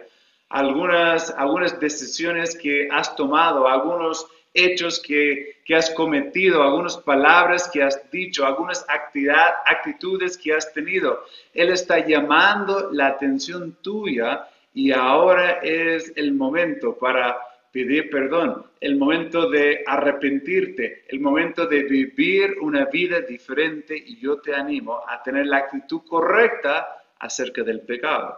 algunas, 0.49 1.31
algunas 1.31 1.79
decisiones 1.79 2.55
que 2.55 2.87
has 2.91 3.15
tomado, 3.15 3.67
algunos 3.67 4.27
hechos 4.53 4.99
que, 4.99 5.61
que 5.65 5.75
has 5.75 5.89
cometido, 5.91 6.61
algunas 6.61 6.97
palabras 6.97 7.69
que 7.69 7.81
has 7.81 8.09
dicho, 8.11 8.45
algunas 8.45 8.85
actitudes 8.87 10.37
que 10.37 10.53
has 10.53 10.71
tenido. 10.73 11.25
Él 11.53 11.69
está 11.69 12.05
llamando 12.05 12.91
la 12.91 13.07
atención 13.07 13.77
tuya 13.81 14.47
y 14.73 14.91
ahora 14.91 15.59
es 15.61 16.11
el 16.15 16.33
momento 16.33 16.97
para 16.97 17.37
pedir 17.71 18.09
perdón, 18.09 18.65
el 18.79 18.97
momento 18.97 19.49
de 19.49 19.83
arrepentirte, 19.85 21.05
el 21.07 21.19
momento 21.19 21.65
de 21.65 21.83
vivir 21.83 22.57
una 22.61 22.85
vida 22.85 23.21
diferente 23.21 23.95
y 23.97 24.19
yo 24.19 24.39
te 24.39 24.53
animo 24.53 25.01
a 25.07 25.21
tener 25.23 25.47
la 25.47 25.57
actitud 25.57 26.01
correcta 26.07 26.87
acerca 27.17 27.63
del 27.63 27.81
pecado. 27.81 28.37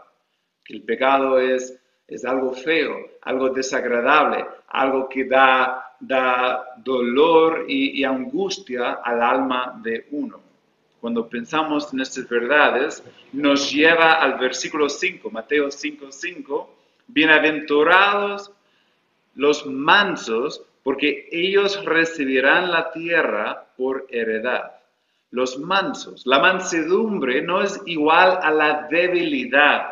Que 0.64 0.76
el 0.76 0.84
pecado 0.84 1.40
es, 1.40 1.78
es 2.08 2.24
algo 2.24 2.54
feo, 2.54 2.96
algo 3.24 3.50
desagradable, 3.50 4.46
algo 4.70 5.10
que 5.10 5.26
da, 5.26 5.96
da 6.00 6.76
dolor 6.78 7.66
y, 7.68 8.00
y 8.00 8.04
angustia 8.06 9.00
al 9.04 9.22
alma 9.22 9.80
de 9.84 10.08
uno 10.12 10.45
cuando 11.06 11.30
pensamos 11.30 11.94
en 11.94 12.00
estas 12.00 12.28
verdades, 12.28 13.04
nos 13.32 13.72
lleva 13.72 14.14
al 14.14 14.40
versículo 14.40 14.90
5, 14.90 15.30
Mateo 15.30 15.70
5, 15.70 16.08
5, 16.10 16.76
bienaventurados 17.06 18.52
los 19.36 19.68
mansos, 19.68 20.64
porque 20.82 21.30
ellos 21.32 21.86
recibirán 21.86 22.72
la 22.72 22.92
tierra 22.92 23.68
por 23.78 24.08
heredad. 24.10 24.78
Los 25.30 25.60
mansos, 25.60 26.26
la 26.26 26.40
mansedumbre 26.40 27.40
no 27.44 27.62
es 27.62 27.80
igual 27.86 28.40
a 28.42 28.50
la 28.50 28.88
debilidad, 28.90 29.90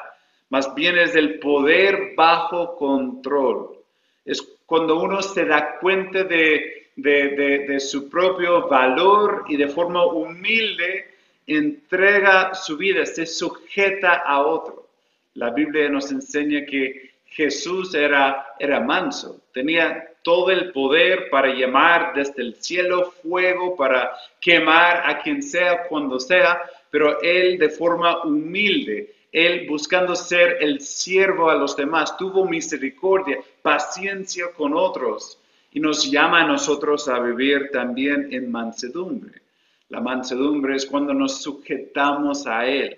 más 0.50 0.74
bien 0.74 0.98
es 0.98 1.16
el 1.16 1.38
poder 1.38 2.16
bajo 2.18 2.76
control. 2.76 3.78
Es 4.26 4.42
cuando 4.66 5.00
uno 5.00 5.22
se 5.22 5.46
da 5.46 5.78
cuenta 5.78 6.24
de 6.24 6.83
de, 6.96 7.80
su 7.80 8.10
propio 8.10 8.68
valor 8.68 9.46
y 9.48 9.58
de 9.58 9.68
forma 9.68 10.06
humilde 10.06 11.12
entrega 11.46 12.54
su 12.54 12.78
vida, 12.78 13.06
se 13.06 13.26
sujeta 13.26 14.14
a 14.26 14.42
otro. 14.42 14.88
La 15.34 15.50
Biblia 15.50 15.90
nos 15.90 16.12
enseña 16.12 16.66
que 16.66 17.12
Jesús 17.26 17.94
era, 17.96 18.56
era 18.60 18.80
manso, 18.80 19.42
tenía 19.52 20.10
todo 20.22 20.52
el 20.52 20.72
poder 20.72 21.30
para 21.30 21.54
llamar 21.54 22.14
desde 22.14 22.44
el 22.44 22.56
cielo 22.56 23.12
fuego, 23.12 23.76
para 23.76 24.16
quemar 24.40 25.10
a 25.10 25.22
quien 25.22 25.42
sea 25.42 25.84
cuando 25.88 26.20
sea, 26.20 26.62
pero 26.90 27.22
él 27.22 27.58
de 27.58 27.70
forma 27.70 28.24
humilde, 28.24 29.16
él 29.32 29.66
buscando 29.68 30.16
ser 30.16 30.58
el 30.62 30.80
siervo 30.80 31.50
a 31.50 31.56
los 31.56 31.76
demás, 31.76 32.16
tuvo 32.16 32.46
misericordia, 32.46 33.40
paciencia 33.64 34.52
con 34.56 34.74
otros 34.76 35.40
y 35.74 35.80
nos 35.80 36.10
llama 36.10 36.42
a 36.42 36.48
nosotros 36.48 37.08
a 37.08 37.20
vivir 37.20 37.70
también 37.72 38.28
en 38.32 38.52
mansedumbre. 38.52 39.42
La 39.90 40.00
mansedumbre 40.00 40.76
es 40.76 40.86
cuando 40.86 41.14
nos 41.16 41.42
sujetamos 41.42 42.46
a 42.46 42.66
Él. 42.68 42.98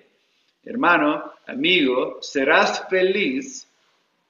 Hermano, 0.63 1.31
amigo, 1.47 2.19
serás 2.21 2.85
feliz, 2.89 3.65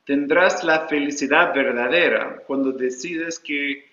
tendrás 0.06 0.64
la 0.64 0.88
felicidad 0.88 1.56
verdadera 1.56 2.44
cuando 2.46 2.72
decides 2.72 3.40
que 3.40 3.86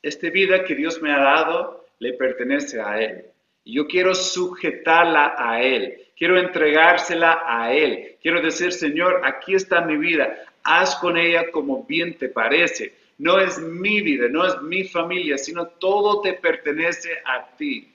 esta 0.00 0.30
vida 0.30 0.62
que 0.62 0.76
Dios 0.76 1.02
me 1.02 1.12
ha 1.12 1.18
dado 1.18 1.86
le 1.98 2.12
pertenece 2.12 2.80
a 2.80 3.00
Él. 3.02 3.24
Yo 3.64 3.88
quiero 3.88 4.14
sujetarla 4.14 5.34
a 5.36 5.60
Él, 5.60 5.94
quiero 6.16 6.38
entregársela 6.38 7.42
a 7.44 7.72
Él. 7.72 8.14
Quiero 8.22 8.40
decir, 8.40 8.72
Señor, 8.72 9.22
aquí 9.24 9.56
está 9.56 9.80
mi 9.80 9.96
vida, 9.96 10.44
haz 10.62 10.94
con 10.96 11.16
ella 11.16 11.50
como 11.50 11.82
bien 11.82 12.16
te 12.16 12.28
parece 12.28 13.05
no 13.18 13.38
es 13.38 13.58
mi 13.58 14.02
vida, 14.02 14.28
no 14.28 14.46
es 14.46 14.60
mi 14.62 14.84
familia, 14.84 15.38
sino 15.38 15.66
todo 15.66 16.20
te 16.20 16.34
pertenece 16.34 17.10
a 17.24 17.56
ti. 17.56 17.88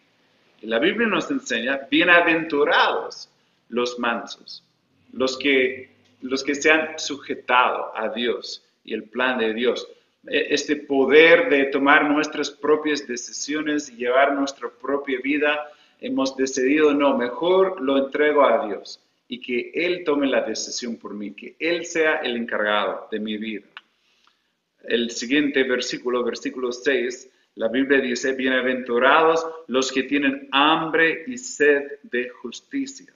La 0.61 0.79
Biblia 0.79 1.07
nos 1.07 1.29
enseña, 1.29 1.87
bienaventurados 1.89 3.29
los 3.69 3.99
mansos, 3.99 4.63
los 5.13 5.37
que, 5.37 5.91
los 6.21 6.43
que 6.43 6.55
se 6.55 6.71
han 6.71 6.97
sujetado 6.97 7.95
a 7.95 8.09
Dios 8.09 8.63
y 8.83 8.93
el 8.93 9.03
plan 9.03 9.37
de 9.37 9.53
Dios. 9.53 9.87
E, 10.27 10.53
este 10.53 10.75
poder 10.75 11.49
de 11.49 11.65
tomar 11.65 12.09
nuestras 12.09 12.49
propias 12.49 13.07
decisiones 13.07 13.89
y 13.89 13.97
llevar 13.97 14.33
nuestra 14.33 14.69
propia 14.69 15.19
vida, 15.23 15.69
hemos 15.99 16.35
decidido, 16.35 16.93
no, 16.93 17.15
mejor 17.15 17.79
lo 17.81 17.97
entrego 17.97 18.43
a 18.43 18.67
Dios 18.67 18.99
y 19.27 19.39
que 19.39 19.71
Él 19.73 20.03
tome 20.03 20.27
la 20.27 20.41
decisión 20.41 20.97
por 20.97 21.13
mí, 21.13 21.31
que 21.31 21.55
Él 21.59 21.85
sea 21.85 22.17
el 22.17 22.37
encargado 22.37 23.07
de 23.11 23.19
mi 23.19 23.37
vida 23.37 23.70
el 24.83 25.11
siguiente 25.11 25.63
versículo, 25.63 26.23
versículo 26.23 26.71
6, 26.71 27.29
la 27.55 27.67
Biblia 27.67 27.99
dice, 27.99 28.33
bienaventurados 28.33 29.45
los 29.67 29.91
que 29.91 30.03
tienen 30.03 30.47
hambre 30.51 31.23
y 31.27 31.37
sed 31.37 31.99
de 32.03 32.29
justicia. 32.29 33.13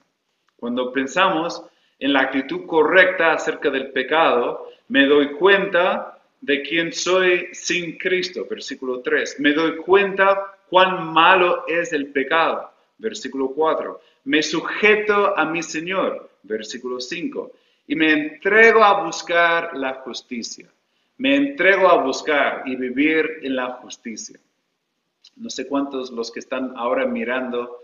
Cuando 0.58 0.92
pensamos 0.92 1.64
en 2.00 2.14
la 2.14 2.22
actitud 2.22 2.66
correcta 2.66 3.34
acerca 3.34 3.70
del 3.70 3.92
pecado, 3.92 4.70
me 4.90 5.06
doy 5.06 5.32
cuenta 5.32 6.20
de 6.42 6.62
quién 6.62 6.92
soy 6.92 7.48
sin 7.54 7.98
Cristo, 7.98 8.46
versículo 8.50 9.02
3. 9.02 9.40
Me 9.40 9.54
doy 9.54 9.78
cuenta 9.78 10.58
cuán 10.70 11.14
malo 11.14 11.66
es 11.68 11.94
el 11.94 12.08
pecado, 12.08 12.72
versículo 12.98 13.50
4. 13.50 14.02
Me 14.26 14.44
sujeto 14.44 15.38
a 15.38 15.46
mi 15.46 15.64
Señor, 15.64 16.30
versículo 16.44 17.00
5. 17.00 17.52
Y 17.88 17.96
me 17.96 18.12
entrego 18.12 18.84
a 18.84 19.04
buscar 19.06 19.76
la 19.78 19.96
justicia. 19.96 20.68
Me 21.18 21.36
entrego 21.36 21.88
a 21.88 22.04
buscar 22.04 22.64
y 22.66 22.76
vivir 22.76 23.40
en 23.42 23.56
la 23.56 23.72
justicia. 23.74 24.40
No 25.38 25.50
sé 25.50 25.68
cuántos 25.68 26.12
los 26.12 26.32
que 26.32 26.40
están 26.40 26.74
ahora 26.76 27.06
mirando 27.06 27.80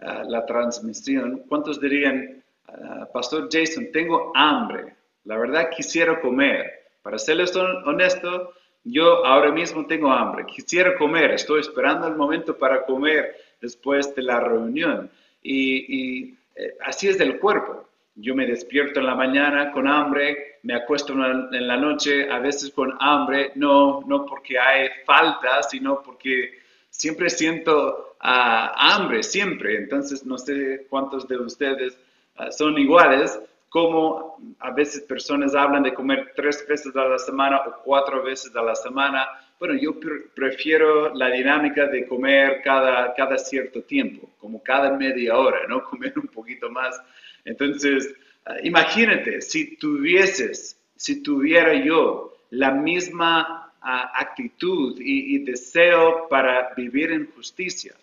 ah, 0.00 0.24
la 0.26 0.44
transmisión, 0.44 1.44
cuántos 1.48 1.80
dirían, 1.80 2.42
ah, 2.68 3.08
Pastor 3.12 3.48
Jason, 3.50 3.88
tengo 3.92 4.32
hambre, 4.34 4.94
la 5.24 5.38
verdad 5.38 5.70
quisiera 5.74 6.20
comer. 6.20 6.72
Para 7.02 7.18
serles 7.18 7.54
honesto, 7.54 8.52
Yo 8.84 9.24
ahora 9.26 9.50
mismo 9.50 9.84
tengo 9.86 10.12
hambre, 10.12 10.44
quisiera 10.46 10.96
comer, 10.96 11.32
estoy 11.32 11.60
esperando 11.60 12.06
el 12.06 12.14
momento 12.14 12.56
para 12.56 12.84
comer 12.84 13.34
después 13.60 14.14
de 14.14 14.22
la 14.22 14.38
reunión. 14.38 15.10
Y, 15.42 16.34
eh, 16.54 16.76
así 16.84 17.08
es 17.08 17.18
del 17.18 17.38
cuerpo. 17.38 17.85
Yo 18.16 18.34
me 18.34 18.46
despierto 18.46 19.00
en 19.00 19.06
la 19.06 19.14
mañana 19.14 19.70
con 19.72 19.86
hambre, 19.86 20.58
me 20.62 20.74
acuesto 20.74 21.12
en 21.12 21.66
la 21.66 21.76
noche 21.76 22.30
a 22.30 22.38
veces 22.38 22.70
con 22.70 22.96
hambre, 22.98 23.52
no, 23.54 24.00
no 24.06 24.24
porque 24.24 24.58
hay 24.58 24.88
falta, 25.04 25.62
sino 25.62 26.02
porque 26.02 26.58
siempre 26.88 27.28
siento 27.28 28.16
ah, 28.20 28.72
hambre, 28.74 29.22
siempre. 29.22 29.76
Entonces, 29.76 30.24
no 30.24 30.38
sé 30.38 30.86
cuántos 30.88 31.28
de 31.28 31.36
ustedes 31.36 31.98
ah, 32.36 32.50
son 32.50 32.78
iguales, 32.78 33.38
como 33.68 34.38
a 34.60 34.70
veces 34.70 35.02
personas 35.02 35.54
hablan 35.54 35.82
de 35.82 35.92
comer 35.92 36.32
tres 36.34 36.64
veces 36.66 36.96
a 36.96 37.04
la 37.04 37.18
semana 37.18 37.58
o 37.58 37.82
cuatro 37.84 38.22
veces 38.22 38.54
a 38.56 38.62
la 38.62 38.74
semana. 38.74 39.26
Bueno, 39.58 39.74
yo 39.74 39.92
prefiero 40.34 41.14
la 41.14 41.28
dinámica 41.28 41.86
de 41.86 42.06
comer 42.06 42.62
cada, 42.62 43.14
cada 43.14 43.36
cierto 43.36 43.82
tiempo, 43.82 44.30
como 44.38 44.62
cada 44.62 44.90
media 44.96 45.36
hora, 45.36 45.66
¿no? 45.68 45.82
Comer 45.90 46.14
un 46.18 46.28
poquito 46.28 46.70
más. 46.70 47.00
Entonces, 47.46 48.14
ah, 48.44 48.56
imagínate, 48.62 49.40
si 49.40 49.76
tuvieses, 49.76 50.78
si 50.96 51.22
tuviera 51.22 51.72
yo 51.82 52.36
la 52.50 52.70
misma 52.70 53.72
ah, 53.80 54.12
actitud 54.14 55.00
y 55.00 55.38
deseo 55.38 56.28
para 56.28 56.74
vivir 56.76 57.10
en 57.12 57.30
justicia, 57.32 57.94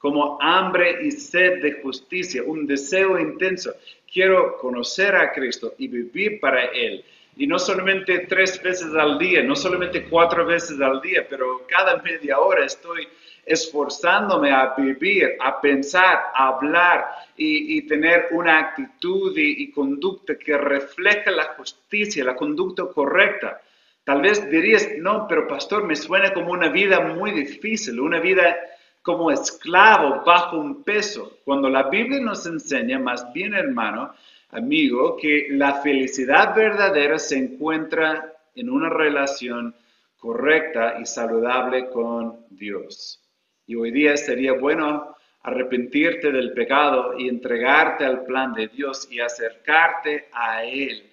como 0.00 0.38
hambre 0.40 0.96
y 1.02 1.10
sed 1.10 1.60
de 1.60 1.82
justicia, 1.82 2.42
un 2.42 2.66
deseo 2.66 3.18
intenso. 3.20 3.74
Quiero 4.10 4.56
conocer 4.56 5.14
a 5.14 5.30
Cristo 5.30 5.74
y 5.76 5.88
vivir 5.88 6.40
para 6.40 6.64
Él. 6.64 7.04
Y 7.36 7.46
no 7.46 7.58
solamente 7.58 8.20
tres 8.20 8.62
veces 8.62 8.94
al 8.94 9.18
día, 9.18 9.42
no 9.42 9.54
solamente 9.54 10.04
cuatro 10.08 10.46
veces 10.46 10.80
al 10.80 11.02
día, 11.02 11.26
pero 11.28 11.66
cada 11.68 12.00
media 12.02 12.38
hora 12.38 12.64
estoy 12.64 13.06
esforzándome 13.50 14.52
a 14.52 14.74
vivir, 14.76 15.36
a 15.40 15.60
pensar, 15.60 16.30
a 16.32 16.48
hablar 16.48 17.04
y, 17.36 17.82
tener 17.82 18.28
una 18.30 18.60
actitud 18.60 19.36
y, 19.36 19.72
conducta 19.72 20.36
que 20.36 20.56
refleja 20.56 21.32
la 21.32 21.54
justicia, 21.56 22.24
la 22.24 22.36
conducta 22.36 22.84
correcta. 22.94 23.60
Tal 24.04 24.22
vez 24.22 24.48
dirías, 24.48 24.88
no, 24.98 25.26
pero 25.26 25.48
pastor, 25.48 25.84
me 25.84 25.96
suena 25.96 26.32
como 26.32 26.52
una 26.52 26.68
vida 26.68 27.00
muy 27.00 27.32
difícil, 27.32 27.98
una 27.98 28.20
vida 28.20 28.56
como 29.02 29.32
esclavo 29.32 30.22
bajo 30.24 30.56
un 30.56 30.84
peso, 30.84 31.38
cuando 31.44 31.68
la 31.68 31.88
Biblia 31.88 32.20
nos 32.20 32.46
enseña, 32.46 33.00
más 33.00 33.32
bien 33.32 33.54
hermano, 33.54 34.14
amigo, 34.50 35.16
que 35.16 35.48
la 35.50 35.80
felicidad 35.80 36.54
verdadera 36.54 37.18
se 37.18 37.36
encuentra 37.36 38.32
en 38.54 38.70
una 38.70 38.90
relación 38.90 39.74
correcta 40.18 40.98
y 41.00 41.06
saludable 41.06 41.88
con 41.88 42.46
Dios. 42.50 43.20
Y 43.70 43.76
hoy 43.76 43.92
día 43.92 44.16
sería 44.16 44.54
bueno 44.54 45.14
arrepentirte 45.44 46.32
del 46.32 46.52
pecado 46.54 47.16
y 47.16 47.28
entregarte 47.28 48.04
al 48.04 48.24
plan 48.24 48.52
de 48.52 48.66
Dios 48.66 49.06
y 49.12 49.20
acercarte 49.20 50.26
a 50.32 50.64
Él 50.64 51.08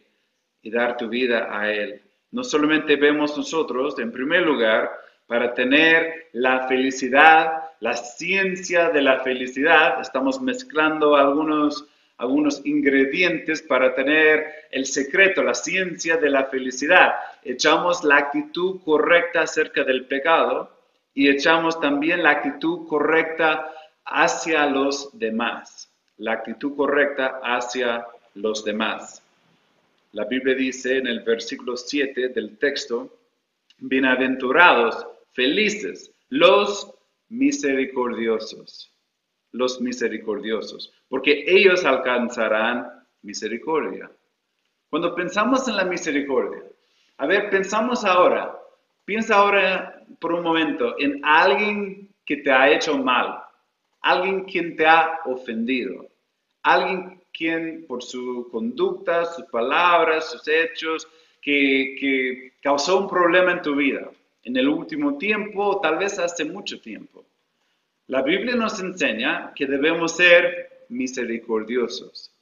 y 0.64 0.72
dar 0.72 0.98
tu 0.98 1.08
vida 1.08 1.56
a 1.56 1.72
Él. 1.72 2.02
No 2.32 2.44
solamente 2.44 2.96
vemos 2.96 3.38
nosotros, 3.38 4.00
en 4.00 4.12
primer 4.12 4.42
lugar, 4.42 4.90
para 5.28 5.54
tener 5.54 6.30
la 6.32 6.68
felicidad, 6.68 7.62
la 7.80 7.94
ciencia 7.94 8.90
de 8.90 9.04
la 9.04 9.20
felicidad. 9.20 10.02
Estamos 10.02 10.42
mezclando 10.42 11.16
algunos, 11.16 11.86
algunos 12.18 12.66
ingredientes 12.66 13.62
para 13.62 13.94
tener 13.94 14.48
el 14.72 14.88
secreto, 14.88 15.44
la 15.44 15.54
ciencia 15.54 16.18
de 16.18 16.32
la 16.32 16.46
felicidad. 16.46 17.18
Echamos 17.44 18.04
la 18.04 18.18
actitud 18.18 18.82
correcta 18.84 19.42
acerca 19.42 19.84
del 19.84 20.08
pecado 20.08 20.76
y 21.18 21.30
echamos 21.30 21.80
también 21.80 22.22
la 22.22 22.30
actitud 22.30 22.88
correcta 22.88 23.74
hacia 24.06 24.68
los 24.68 25.10
demás. 25.18 25.92
La 26.18 26.34
actitud 26.34 26.76
correcta 26.76 27.40
hacia 27.42 28.06
los 28.36 28.64
demás. 28.64 29.24
La 30.12 30.26
Biblia 30.26 30.54
dice 30.54 30.98
en 30.98 31.08
el 31.08 31.22
versículo 31.22 31.76
7 31.76 32.30
del 32.30 32.60
texto, 32.60 33.18
bienaventurados 33.80 35.08
Felices 35.34 36.12
los 36.30 36.94
misericordiosos, 37.30 38.94
los 39.54 39.82
misericordiosos, 39.82 40.94
porque 41.10 41.46
ellos 41.48 41.84
alcanzarán 41.84 42.88
misericordia. 43.24 44.12
Cuando 44.88 45.16
pensamos 45.16 45.68
en 45.68 45.78
la 45.78 45.86
misericordia, 45.86 46.62
a 47.18 47.26
ver, 47.26 47.50
pensamos 47.50 48.06
ahora, 48.06 48.56
piensa 49.08 49.38
ahora 49.38 50.04
por 50.20 50.34
un 50.34 50.44
momento 50.44 50.96
en 51.00 51.22
alguien 51.24 52.14
que 52.26 52.38
te 52.38 52.52
ha 52.52 52.70
hecho 52.70 52.98
mal, 52.98 53.40
alguien 54.02 54.44
quien 54.44 54.76
te 54.76 54.86
ha 54.86 55.22
ofendido, 55.24 56.08
alguien 56.62 57.24
quien 57.32 57.86
por 57.88 58.04
su 58.04 58.50
conducta, 58.52 59.24
sus 59.24 59.46
palabras, 59.46 60.30
sus 60.30 60.46
hechos, 60.50 61.08
que, 61.42 61.96
que 61.98 62.54
causó 62.62 63.00
un 63.00 63.08
problema 63.08 63.54
en 63.54 63.62
tu 63.62 63.76
vida 63.76 64.10
en 64.44 64.58
el 64.58 64.68
último 64.68 65.18
tiempo, 65.18 65.80
tal 65.82 65.98
vez 65.98 66.20
hace 66.20 66.44
mucho 66.44 66.82
tiempo. 66.82 67.26
La 68.08 68.22
Biblia 68.22 68.56
nos 68.56 68.80
enseña 68.82 69.54
que 69.54 69.66
debemos 69.66 70.16
ser 70.18 70.86
misericordiosos. 70.90 72.34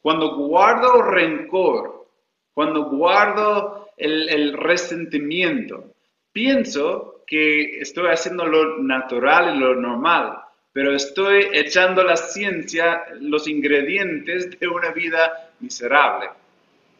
Cuando 0.00 0.36
guardo 0.36 1.02
rencor, 1.02 2.08
cuando 2.52 2.90
guardo 2.90 3.88
el, 3.96 4.52
resentimiento, 4.54 5.93
pienso 6.34 7.22
que 7.26 7.78
estoy 7.80 8.08
haciendo 8.08 8.44
lo 8.44 8.82
natural 8.82 9.56
y 9.56 9.58
lo 9.58 9.76
normal, 9.76 10.36
pero 10.72 10.94
estoy 10.94 11.46
echando 11.52 12.02
la 12.02 12.16
ciencia, 12.16 13.04
los 13.20 13.46
ingredientes 13.48 14.58
de 14.58 14.68
una 14.68 14.90
vida 14.90 15.52
miserable. 15.60 16.28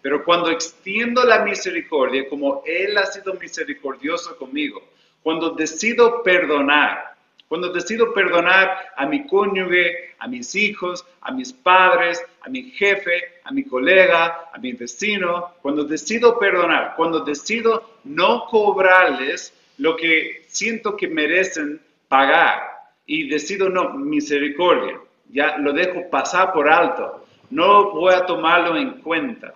Pero 0.01 0.25
cuando 0.25 0.51
extiendo 0.51 1.25
la 1.25 1.45
misericordia, 1.45 2.29
como 2.29 2.63
Él 2.65 2.97
ha 2.97 3.07
sido 3.07 3.35
misericordioso 3.35 4.37
conmigo, 4.39 4.83
cuando 5.23 5.51
decido 5.51 6.23
perdonar, 6.23 7.14
cuando 7.55 7.69
decido 7.69 8.13
perdonar 8.13 8.91
a 8.97 9.07
mi 9.07 9.29
cónyuge, 9.29 10.17
a 10.19 10.27
mis 10.27 10.57
hijos, 10.57 11.07
a 11.21 11.31
mis 11.31 11.53
padres, 11.53 12.21
a 12.41 12.49
mi 12.49 12.65
jefe, 12.65 13.23
a 13.45 13.53
mi 13.53 13.63
colega, 13.63 14.51
a 14.53 14.59
mi 14.59 14.73
vecino, 14.73 15.53
cuando 15.63 15.85
decido 15.85 16.37
perdonar, 16.37 16.95
cuando 16.97 17.21
decido 17.21 17.99
no 18.03 18.47
cobrarles 18.47 19.55
lo 19.79 19.95
que 19.95 20.43
siento 20.49 20.97
que 20.97 21.07
merecen 21.07 21.81
pagar 22.09 22.61
y 23.07 23.29
decido 23.29 23.69
no, 23.69 23.95
misericordia, 23.95 24.99
ya 25.29 25.57
lo 25.59 25.73
dejo 25.73 26.11
pasar 26.11 26.53
por 26.53 26.69
alto, 26.69 27.25
no 27.51 27.93
voy 27.93 28.15
a 28.15 28.27
tomarlo 28.27 28.77
en 28.77 29.01
cuenta 29.01 29.55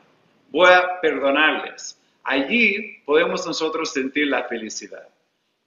voy 0.51 0.71
a 0.71 1.01
perdonarles. 1.01 2.01
Allí 2.23 2.99
podemos 3.05 3.45
nosotros 3.45 3.93
sentir 3.93 4.29
la 4.29 4.45
felicidad. 4.45 5.09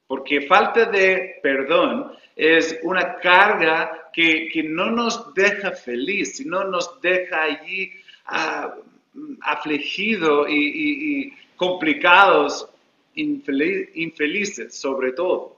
Porque 0.07 0.41
falta 0.41 0.85
de 0.85 1.39
perdón 1.41 2.11
es 2.35 2.79
una 2.83 3.17
carga 3.17 4.09
que, 4.13 4.49
no 4.65 4.91
nos 4.91 5.33
deja 5.33 5.71
feliz, 5.71 6.37
sino 6.37 6.63
nos 6.63 6.99
deja 7.01 7.43
allí 7.43 7.91
ah, 8.25 8.75
afligidos 9.41 10.47
y, 10.49 11.33
complicados, 11.55 12.67
infelices 13.15 14.75
sobre 14.75 15.11
todo. 15.13 15.57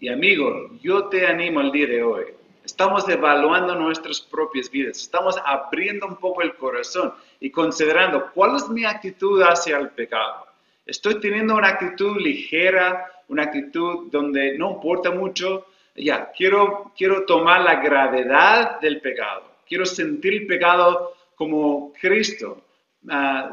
Y 0.00 0.08
amigo, 0.08 0.70
yo 0.82 1.06
te 1.06 1.26
animo 1.26 1.60
el 1.60 1.70
día 1.70 1.86
de 1.86 2.02
hoy 2.02 2.24
Estamos 2.64 3.06
evaluando 3.10 3.74
nuestras 3.74 4.22
propias 4.22 4.70
vidas, 4.70 4.96
estamos 4.96 5.36
abriendo 5.44 6.06
un 6.06 6.16
poco 6.16 6.40
el 6.40 6.54
corazón 6.54 7.12
y 7.38 7.50
considerando 7.50 8.30
cuál 8.32 8.56
es 8.56 8.66
mi 8.70 8.86
actitud 8.86 9.42
hacia 9.42 9.76
el 9.76 9.90
pecado. 9.90 10.46
Estoy 10.86 11.20
teniendo 11.20 11.56
una 11.56 11.68
actitud 11.68 12.16
ligera, 12.16 13.04
una 13.28 13.42
actitud 13.42 14.10
donde 14.10 14.56
no 14.56 14.72
importa 14.72 15.10
mucho. 15.10 15.66
Ya, 15.94 16.32
quiero, 16.36 16.92
quiero 16.96 17.24
tomar 17.24 17.62
la 17.62 17.76
gravedad 17.76 18.80
del 18.80 19.00
pecado. 19.00 19.42
Quiero 19.66 19.86
sentir 19.86 20.34
el 20.34 20.46
pecado 20.46 21.14
como 21.34 21.92
Cristo 22.00 22.64
ah, 23.08 23.50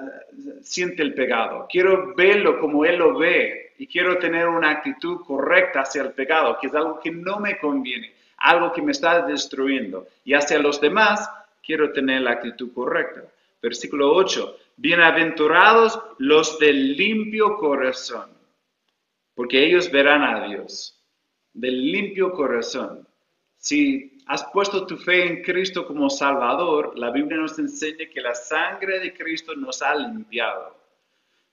siente 0.61 1.03
el 1.03 1.13
pecado. 1.13 1.67
Quiero 1.69 2.13
verlo 2.15 2.59
como 2.59 2.83
Él 2.85 2.97
lo 2.97 3.17
ve 3.17 3.73
y 3.77 3.87
quiero 3.87 4.17
tener 4.17 4.47
una 4.47 4.71
actitud 4.71 5.21
correcta 5.25 5.81
hacia 5.81 6.01
el 6.01 6.11
pecado, 6.11 6.57
que 6.59 6.67
es 6.67 6.75
algo 6.75 6.99
que 6.99 7.11
no 7.11 7.39
me 7.39 7.57
conviene 7.59 8.21
algo 8.41 8.71
que 8.71 8.81
me 8.81 8.91
está 8.91 9.25
destruyendo. 9.25 10.07
Y 10.23 10.33
hacia 10.33 10.59
los 10.59 10.81
demás 10.81 11.29
quiero 11.63 11.91
tener 11.91 12.21
la 12.21 12.31
actitud 12.31 12.73
correcta. 12.73 13.23
Versículo 13.61 14.13
8. 14.13 14.57
Bienaventurados 14.77 15.99
los 16.17 16.57
del 16.57 16.97
limpio 16.97 17.55
corazón, 17.57 18.31
porque 19.35 19.63
ellos 19.63 19.91
verán 19.91 20.23
a 20.23 20.47
Dios. 20.47 20.99
Del 21.53 21.91
limpio 21.91 22.31
corazón. 22.31 23.07
Si 23.57 24.19
has 24.27 24.43
puesto 24.51 24.85
tu 24.85 24.97
fe 24.97 25.27
en 25.27 25.43
Cristo 25.43 25.85
como 25.85 26.09
Salvador, 26.09 26.97
la 26.97 27.11
Biblia 27.11 27.37
nos 27.37 27.59
enseña 27.59 28.09
que 28.11 28.21
la 28.21 28.33
sangre 28.33 28.99
de 28.99 29.13
Cristo 29.13 29.53
nos 29.55 29.81
ha 29.81 29.93
limpiado. 29.95 30.75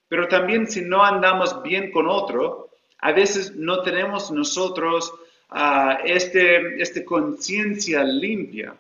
Pero 0.09 0.27
también 0.29 0.67
si 0.67 0.81
no 0.81 1.05
andamos 1.05 1.63
bien 1.63 1.91
con 1.91 2.07
otro, 2.07 2.69
A 3.01 3.13
veces 3.13 3.55
no 3.55 3.83
tenemos 3.83 4.31
nosotros 4.31 5.13
uh, 5.53 6.05
este, 6.05 6.83
este 6.83 7.05
conciencia 7.05 8.03
limpia 8.03 8.75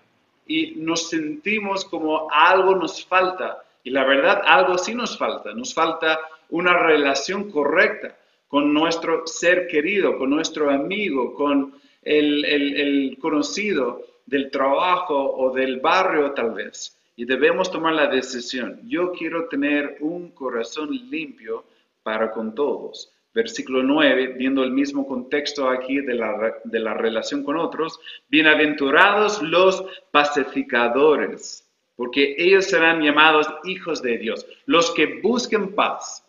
y 0.46 0.74
nos 0.76 1.08
sentimos 1.08 1.84
como 1.84 2.28
algo 2.30 2.74
nos 2.74 3.04
falta. 3.04 3.62
Y 3.84 3.90
la 3.90 4.04
verdad, 4.04 4.42
algo 4.44 4.76
sí 4.76 4.94
nos 4.94 5.16
falta. 5.16 5.54
Nos 5.54 5.72
falta 5.72 6.18
una 6.50 6.76
relación 6.76 7.50
correcta 7.50 8.16
con 8.48 8.72
nuestro 8.72 9.26
ser 9.26 9.68
querido, 9.68 10.16
con 10.18 10.30
nuestro 10.30 10.70
amigo, 10.70 11.34
con 11.34 11.74
el, 12.02 12.44
el, 12.44 13.18
conocido 13.20 14.04
del 14.26 14.50
trabajo 14.50 15.14
o 15.36 15.52
del 15.52 15.80
barrio 15.80 16.32
tal 16.32 16.52
vez. 16.52 16.96
Y 17.16 17.24
debemos 17.24 17.70
tomar 17.70 17.94
la 17.94 18.06
decisión. 18.06 18.80
Yo 18.86 19.12
quiero 19.12 19.48
tener 19.48 19.98
un 20.00 20.30
corazón 20.30 20.90
limpio 21.10 21.64
para 22.02 22.30
con 22.30 22.54
todos. 22.54 23.12
Versículo 23.34 23.82
9, 23.82 24.34
viendo 24.38 24.64
el 24.64 24.70
mismo 24.70 25.06
contexto 25.06 25.68
aquí 25.68 26.00
de 26.00 26.14
la, 26.14 26.54
de 26.64 26.78
la 26.78 26.94
relación 26.94 27.44
con 27.44 27.56
otros, 27.56 28.00
bienaventurados 28.28 29.42
los 29.42 29.84
pacificadores, 30.10 31.68
porque 31.94 32.34
ellos 32.38 32.64
serán 32.64 33.02
llamados 33.02 33.46
hijos 33.64 34.00
de 34.02 34.16
Dios, 34.16 34.46
los 34.64 34.90
que 34.92 35.20
busquen 35.20 35.74
paz. 35.74 36.24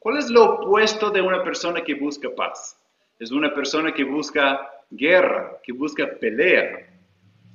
¿Cuál 0.00 0.16
es 0.16 0.30
lo 0.30 0.54
opuesto 0.54 1.10
de 1.10 1.20
una 1.20 1.44
persona 1.44 1.84
que 1.84 1.92
busca 1.92 2.34
paz? 2.34 2.74
Es 3.18 3.30
una 3.32 3.52
persona 3.52 3.92
que 3.92 4.02
busca 4.02 4.66
guerra, 4.90 5.60
que 5.62 5.72
busca 5.72 6.08
pelea. 6.18 6.88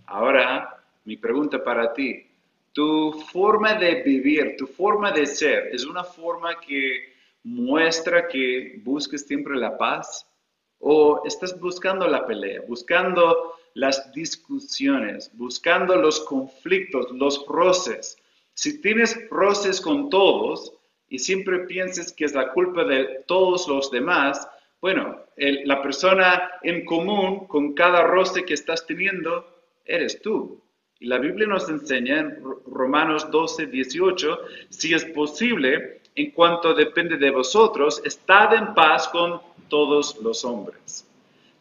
Ahora, 0.05 0.79
mi 1.05 1.17
pregunta 1.17 1.63
para 1.63 1.91
ti, 1.91 2.23
tu 2.71 3.13
forma 3.31 3.73
de 3.73 4.03
vivir, 4.03 4.57
tu 4.59 4.67
forma 4.67 5.11
de 5.11 5.25
ser, 5.25 5.69
es 5.73 5.87
una 5.87 6.03
forma 6.03 6.59
que 6.59 7.15
muestra 7.41 8.27
que 8.27 8.79
busques 8.83 9.25
siempre 9.25 9.55
la 9.55 9.75
paz 9.75 10.29
o 10.77 11.23
estás 11.25 11.59
buscando 11.59 12.07
la 12.07 12.27
pelea, 12.27 12.61
buscando 12.67 13.55
las 13.73 14.11
discusiones, 14.11 15.31
buscando 15.33 15.95
los 15.95 16.19
conflictos, 16.21 17.09
los 17.11 17.43
roces. 17.47 18.15
Si 18.53 18.79
tienes 18.81 19.17
roces 19.31 19.81
con 19.81 20.11
todos 20.11 20.75
y 21.09 21.19
siempre 21.19 21.59
piensas 21.59 22.11
que 22.11 22.25
es 22.25 22.33
la 22.33 22.51
culpa 22.51 22.83
de 22.83 23.23
todos 23.27 23.67
los 23.67 23.91
demás, 23.91 24.47
bueno, 24.81 25.23
la 25.37 25.81
persona 25.81 26.51
en 26.61 26.85
común 26.85 27.47
con 27.47 27.73
cada 27.73 28.03
roce 28.03 28.45
que 28.45 28.53
estás 28.53 28.85
teniendo 28.85 29.45
eres 29.85 30.21
tú. 30.21 30.61
Y 30.99 31.07
la 31.07 31.17
Biblia 31.17 31.47
nos 31.47 31.67
enseña 31.69 32.19
en 32.19 32.37
Romanos 32.67 33.29
12, 33.31 33.67
18, 33.67 34.39
si 34.69 34.93
es 34.93 35.05
posible, 35.05 36.01
en 36.15 36.31
cuanto 36.31 36.73
depende 36.73 37.17
de 37.17 37.31
vosotros, 37.31 38.01
estad 38.05 38.53
en 38.53 38.73
paz 38.73 39.07
con 39.09 39.41
todos 39.67 40.17
los 40.21 40.45
hombres. 40.45 41.05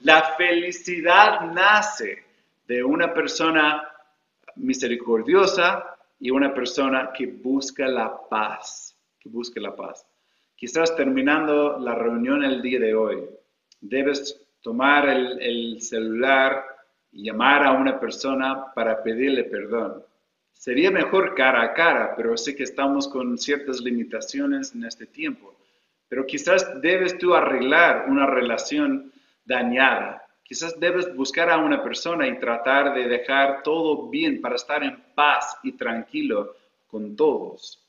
La 0.01 0.35
felicidad 0.37 1.53
nace 1.53 2.25
de 2.69 2.85
una 2.85 3.15
persona 3.15 3.89
misericordiosa 4.57 5.97
y 6.21 6.31
una 6.31 6.53
persona 6.53 7.11
que 7.17 7.27
busca 7.27 7.89
la 7.89 8.15
paz, 8.29 8.84
que 9.25 9.31
busca 9.31 9.61
la 9.61 9.75
paz. 9.75 10.07
Quizás 10.55 10.95
terminando 10.95 11.79
la 11.79 11.95
reunión 11.95 12.45
el 12.45 12.61
día 12.61 12.79
de 12.79 12.95
hoy, 12.95 13.25
debes 13.81 14.41
tomar 14.61 15.09
el, 15.09 15.41
el 15.41 15.83
celular 15.83 16.65
y 17.11 17.25
llamar 17.25 17.65
a 17.65 17.73
una 17.73 17.99
persona 17.99 18.73
para 18.75 19.03
pedirle 19.03 19.45
perdón. 19.45 20.05
Sería 20.53 20.91
mejor 20.91 21.35
cara 21.35 21.63
a 21.63 21.73
cara, 21.73 22.15
pero 22.17 22.37
sé 22.37 22.55
que 22.55 22.63
estamos 22.63 23.09
con 23.09 23.37
ciertas 23.39 23.81
limitaciones 23.81 24.75
en 24.75 24.85
este 24.85 25.07
tiempo. 25.07 25.55
Pero 26.09 26.27
quizás 26.27 26.81
debes 26.81 27.19
tú 27.19 27.35
arreglar 27.35 28.07
una 28.09 28.27
relación 28.27 29.11
dañada. 29.45 30.23
Quizás 30.43 30.79
debes 30.79 31.15
buscar 31.17 31.51
a 31.51 31.59
una 31.59 31.83
persona 31.83 32.29
y 32.29 32.39
tratar 32.39 32.95
de 32.95 33.09
dejar 33.09 33.63
todo 33.63 34.09
bien 34.09 34.41
para 34.41 34.57
estar 34.57 34.85
en 34.85 35.03
paz 35.15 35.57
y 35.63 35.73
tranquilo 35.73 36.55
con 36.87 37.17
todos. 37.17 37.84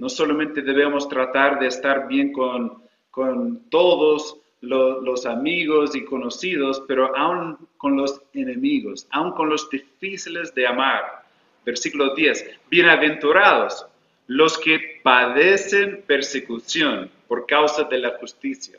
No 0.00 0.08
solamente 0.08 0.62
debemos 0.62 1.10
tratar 1.10 1.58
de 1.60 1.66
estar 1.66 2.08
bien 2.08 2.32
con, 2.32 2.82
con 3.10 3.68
todos 3.68 4.40
los 4.62 5.26
amigos 5.26 5.94
y 5.94 6.06
conocidos, 6.06 6.82
pero 6.88 7.14
aún 7.14 7.58
con 7.76 7.98
los 7.98 8.22
enemigos, 8.32 9.06
aún 9.10 9.32
con 9.32 9.50
los 9.50 9.68
difíciles 9.68 10.54
de 10.54 10.66
amar. 10.66 11.26
Versículo 11.66 12.14
10. 12.14 12.60
Bienaventurados 12.70 13.84
los 14.26 14.56
que 14.56 15.00
padecen 15.02 16.02
persecución 16.06 17.10
por 17.28 17.46
causa 17.46 17.84
de 17.84 17.98
la 17.98 18.16
justicia. 18.18 18.78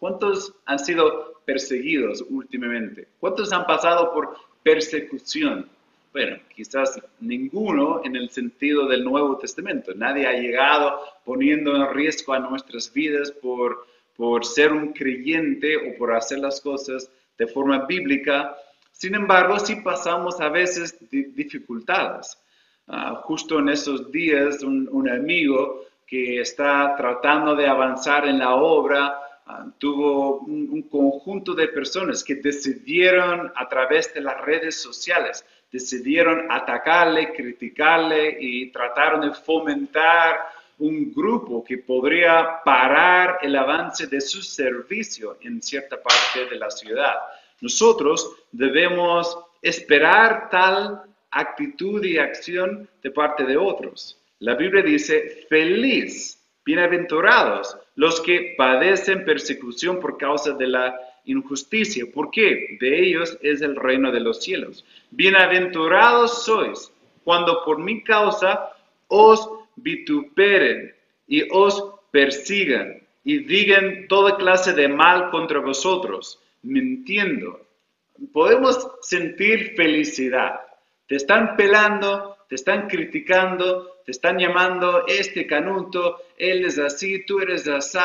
¿Cuántos 0.00 0.52
han 0.64 0.80
sido 0.80 1.40
perseguidos 1.44 2.24
últimamente? 2.28 3.06
¿Cuántos 3.20 3.52
han 3.52 3.64
pasado 3.64 4.12
por 4.12 4.34
persecución? 4.64 5.68
Bueno, 6.12 6.38
quizás 6.54 7.00
ninguno 7.20 8.02
en 8.04 8.16
el 8.16 8.30
sentido 8.30 8.86
del 8.86 9.04
Nuevo 9.04 9.38
Testamento. 9.38 9.92
Nadie 9.94 10.26
ha 10.26 10.32
llegado 10.32 11.00
poniendo 11.24 11.76
en 11.76 11.94
riesgo 11.94 12.32
a 12.32 12.40
nuestras 12.40 12.92
vidas 12.92 13.30
por 13.30 13.86
por 14.20 14.44
ser 14.44 14.70
un 14.70 14.92
creyente 14.92 15.78
o 15.78 15.96
por 15.96 16.12
hacer 16.12 16.40
las 16.40 16.60
cosas 16.60 17.10
de 17.38 17.46
forma 17.46 17.86
bíblica. 17.86 18.54
Sin 18.92 19.14
embargo, 19.14 19.58
sí 19.58 19.76
pasamos 19.76 20.38
a 20.42 20.50
veces 20.50 20.94
dificultades. 21.10 22.36
Ah, 22.86 23.22
justo 23.24 23.58
en 23.58 23.70
esos 23.70 24.12
días, 24.12 24.62
un, 24.62 25.08
amigo 25.08 25.86
que 26.06 26.38
está 26.38 26.94
tratando 26.98 27.56
de 27.56 27.66
avanzar 27.66 28.28
en 28.28 28.40
la 28.40 28.56
obra 28.56 29.18
ah, 29.46 29.64
tuvo 29.78 30.40
un, 30.40 30.68
un, 30.70 30.82
conjunto 30.82 31.54
de 31.54 31.68
personas 31.68 32.22
que 32.22 32.34
decidieron 32.34 33.50
a 33.56 33.68
través 33.70 34.12
de 34.12 34.20
las 34.20 34.38
redes 34.42 34.82
sociales, 34.82 35.46
decidieron 35.70 36.50
atacarle, 36.50 37.32
criticarle 37.32 38.36
y 38.40 38.70
trataron 38.70 39.20
de 39.20 39.34
fomentar 39.34 40.40
un 40.78 41.12
grupo 41.12 41.62
que 41.62 41.78
podría 41.78 42.62
parar 42.64 43.38
el 43.42 43.54
avance 43.54 44.06
de 44.06 44.20
su 44.20 44.42
servicio 44.42 45.36
en 45.42 45.62
cierta 45.62 46.02
parte 46.02 46.46
de 46.50 46.56
la 46.56 46.70
ciudad. 46.70 47.14
Nosotros 47.60 48.34
debemos 48.50 49.38
esperar 49.60 50.48
tal 50.50 51.02
actitud 51.30 52.02
y 52.04 52.18
acción 52.18 52.88
de 53.02 53.10
parte 53.10 53.44
de 53.44 53.56
otros. 53.56 54.18
La 54.38 54.54
Biblia 54.54 54.82
dice, 54.82 55.46
feliz, 55.48 56.42
bienaventurados 56.64 57.76
los 57.94 58.20
que 58.22 58.54
padecen 58.56 59.24
persecución 59.24 60.00
por 60.00 60.16
causa 60.16 60.52
de 60.52 60.66
la 60.66 60.98
injusticia. 61.24 62.04
¿Por 62.12 62.30
qué? 62.30 62.76
De 62.80 63.02
ellos 63.02 63.38
es 63.42 63.62
el 63.62 63.76
reino 63.76 64.10
de 64.12 64.20
los 64.20 64.42
cielos. 64.42 64.84
Bienaventurados 65.10 66.44
sois 66.44 66.92
cuando 67.24 67.64
por 67.64 67.78
mi 67.78 68.02
causa 68.02 68.70
os 69.08 69.48
vituperen 69.76 70.94
y 71.26 71.42
os 71.50 71.82
persigan 72.10 73.00
y 73.24 73.38
digan 73.38 74.06
toda 74.08 74.36
clase 74.36 74.72
de 74.72 74.88
mal 74.88 75.30
contra 75.30 75.60
vosotros, 75.60 76.40
mintiendo. 76.62 77.60
Podemos 78.32 78.88
sentir 79.02 79.74
felicidad. 79.76 80.60
Te 81.06 81.16
están 81.16 81.56
pelando, 81.56 82.36
te 82.48 82.54
están 82.54 82.88
criticando, 82.88 84.00
te 84.04 84.12
están 84.12 84.38
llamando 84.38 85.06
este 85.06 85.46
canuto, 85.46 86.18
él 86.36 86.64
es 86.64 86.78
así, 86.78 87.24
tú 87.24 87.40
eres 87.40 87.68
así, 87.68 87.98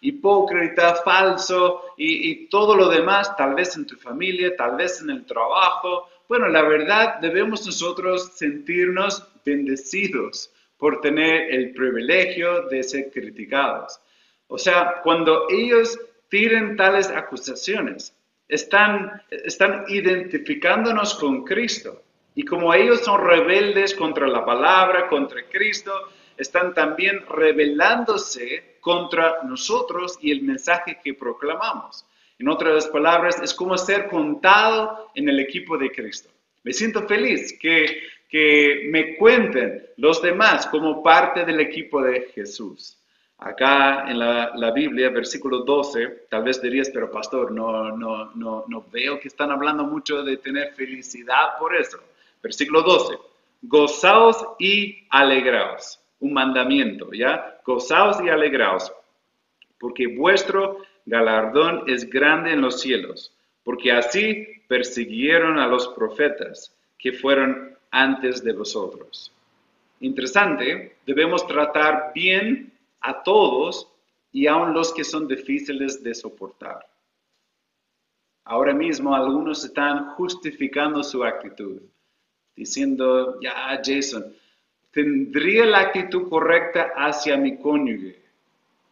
hipócrita, 0.00 0.96
falso 0.96 1.94
y, 1.96 2.30
y 2.30 2.46
todo 2.48 2.76
lo 2.76 2.88
demás, 2.88 3.36
tal 3.36 3.54
vez 3.54 3.76
en 3.76 3.86
tu 3.86 3.96
familia, 3.96 4.56
tal 4.56 4.76
vez 4.76 5.00
en 5.00 5.10
el 5.10 5.24
trabajo. 5.24 6.08
Bueno, 6.28 6.48
la 6.48 6.62
verdad 6.62 7.20
debemos 7.20 7.64
nosotros 7.66 8.32
sentirnos 8.34 9.26
bendecidos 9.44 10.50
por 10.76 11.00
tener 11.00 11.52
el 11.52 11.72
privilegio 11.72 12.62
de 12.68 12.82
ser 12.82 13.10
criticados. 13.10 14.00
O 14.46 14.56
sea, 14.56 15.00
cuando 15.02 15.46
ellos 15.50 15.98
tiren 16.28 16.76
tales 16.76 17.08
acusaciones, 17.10 18.14
están, 18.48 19.22
están 19.30 19.84
identificándonos 19.88 21.14
con 21.14 21.44
Cristo. 21.44 22.02
Y 22.34 22.44
como 22.44 22.72
ellos 22.72 23.00
son 23.00 23.20
rebeldes 23.26 23.94
contra 23.94 24.26
la 24.26 24.44
palabra, 24.44 25.08
contra 25.08 25.42
Cristo, 25.50 25.92
están 26.38 26.72
también 26.72 27.26
rebelándose 27.28 28.78
contra 28.80 29.42
nosotros 29.42 30.18
y 30.22 30.30
el 30.30 30.42
mensaje 30.42 30.98
que 31.02 31.14
proclamamos. 31.14 32.06
En 32.38 32.48
otras 32.48 32.86
palabras, 32.86 33.40
es 33.42 33.52
como 33.52 33.76
ser 33.76 34.08
contado 34.08 35.10
en 35.14 35.28
el 35.28 35.40
equipo 35.40 35.76
de 35.76 35.90
Cristo. 35.90 36.30
Me 36.62 36.72
siento 36.72 37.06
feliz 37.06 37.58
que 37.60 38.00
que 38.28 38.88
me 38.90 39.16
cuenten 39.16 39.86
los 39.96 40.20
demás 40.20 40.66
como 40.66 41.02
parte 41.02 41.44
del 41.44 41.60
equipo 41.60 42.02
de 42.02 42.30
Jesús. 42.34 42.96
Acá 43.38 44.10
en 44.10 44.18
la, 44.18 44.72
Biblia, 44.72 45.10
versículo 45.10 45.60
12, 45.60 46.26
tal 46.28 46.42
vez 46.42 46.60
dirías, 46.60 46.90
pero 46.92 47.10
pastor, 47.10 47.52
no, 47.52 47.96
no, 47.96 48.32
no, 48.34 48.64
no 48.66 48.86
veo 48.92 49.18
que 49.18 49.28
están 49.28 49.50
hablando 49.50 49.84
mucho 49.84 50.22
de 50.24 50.36
tener 50.38 50.74
felicidad 50.74 51.56
por 51.58 51.74
eso. 51.76 51.98
Versículo 52.42 52.82
12, 52.82 53.16
gozaos 53.62 54.44
y 54.58 55.06
alegraos. 55.08 56.00
Un 56.20 56.32
mandamiento, 56.32 57.12
¿ya? 57.12 57.60
Gozaos 57.64 58.20
y 58.24 58.28
alegraos, 58.28 58.92
porque 59.78 60.06
vuestro 60.06 60.78
galardón 61.06 61.84
es 61.86 62.08
grande 62.08 62.52
en 62.52 62.60
los 62.60 62.80
cielos, 62.80 63.32
porque 63.64 63.92
así 63.92 64.46
persiguieron 64.68 65.58
a 65.58 65.66
los 65.66 65.88
profetas 65.88 66.74
que 66.98 67.12
fueron 67.12 67.76
antes 67.90 68.42
de 68.42 68.52
vosotros. 68.52 69.32
Interesante, 70.00 70.96
debemos 71.06 71.46
tratar 71.46 72.12
bien 72.14 72.72
a 73.00 73.22
todos 73.22 73.90
y 74.32 74.46
aun 74.46 74.74
los 74.74 74.92
que 74.92 75.04
son 75.04 75.26
difíciles 75.26 76.02
de 76.02 76.14
soportar. 76.14 76.86
Ahora 78.44 78.72
mismo 78.72 79.14
algunos 79.14 79.64
están 79.64 80.10
justificando 80.10 81.02
su 81.02 81.24
actitud, 81.24 81.82
diciendo, 82.54 83.38
ya 83.40 83.80
Jason, 83.84 84.34
tendría 84.90 85.66
la 85.66 85.80
actitud 85.80 86.28
correcta 86.28 86.92
hacia 86.96 87.36
mi 87.36 87.58
cónyuge, 87.58 88.16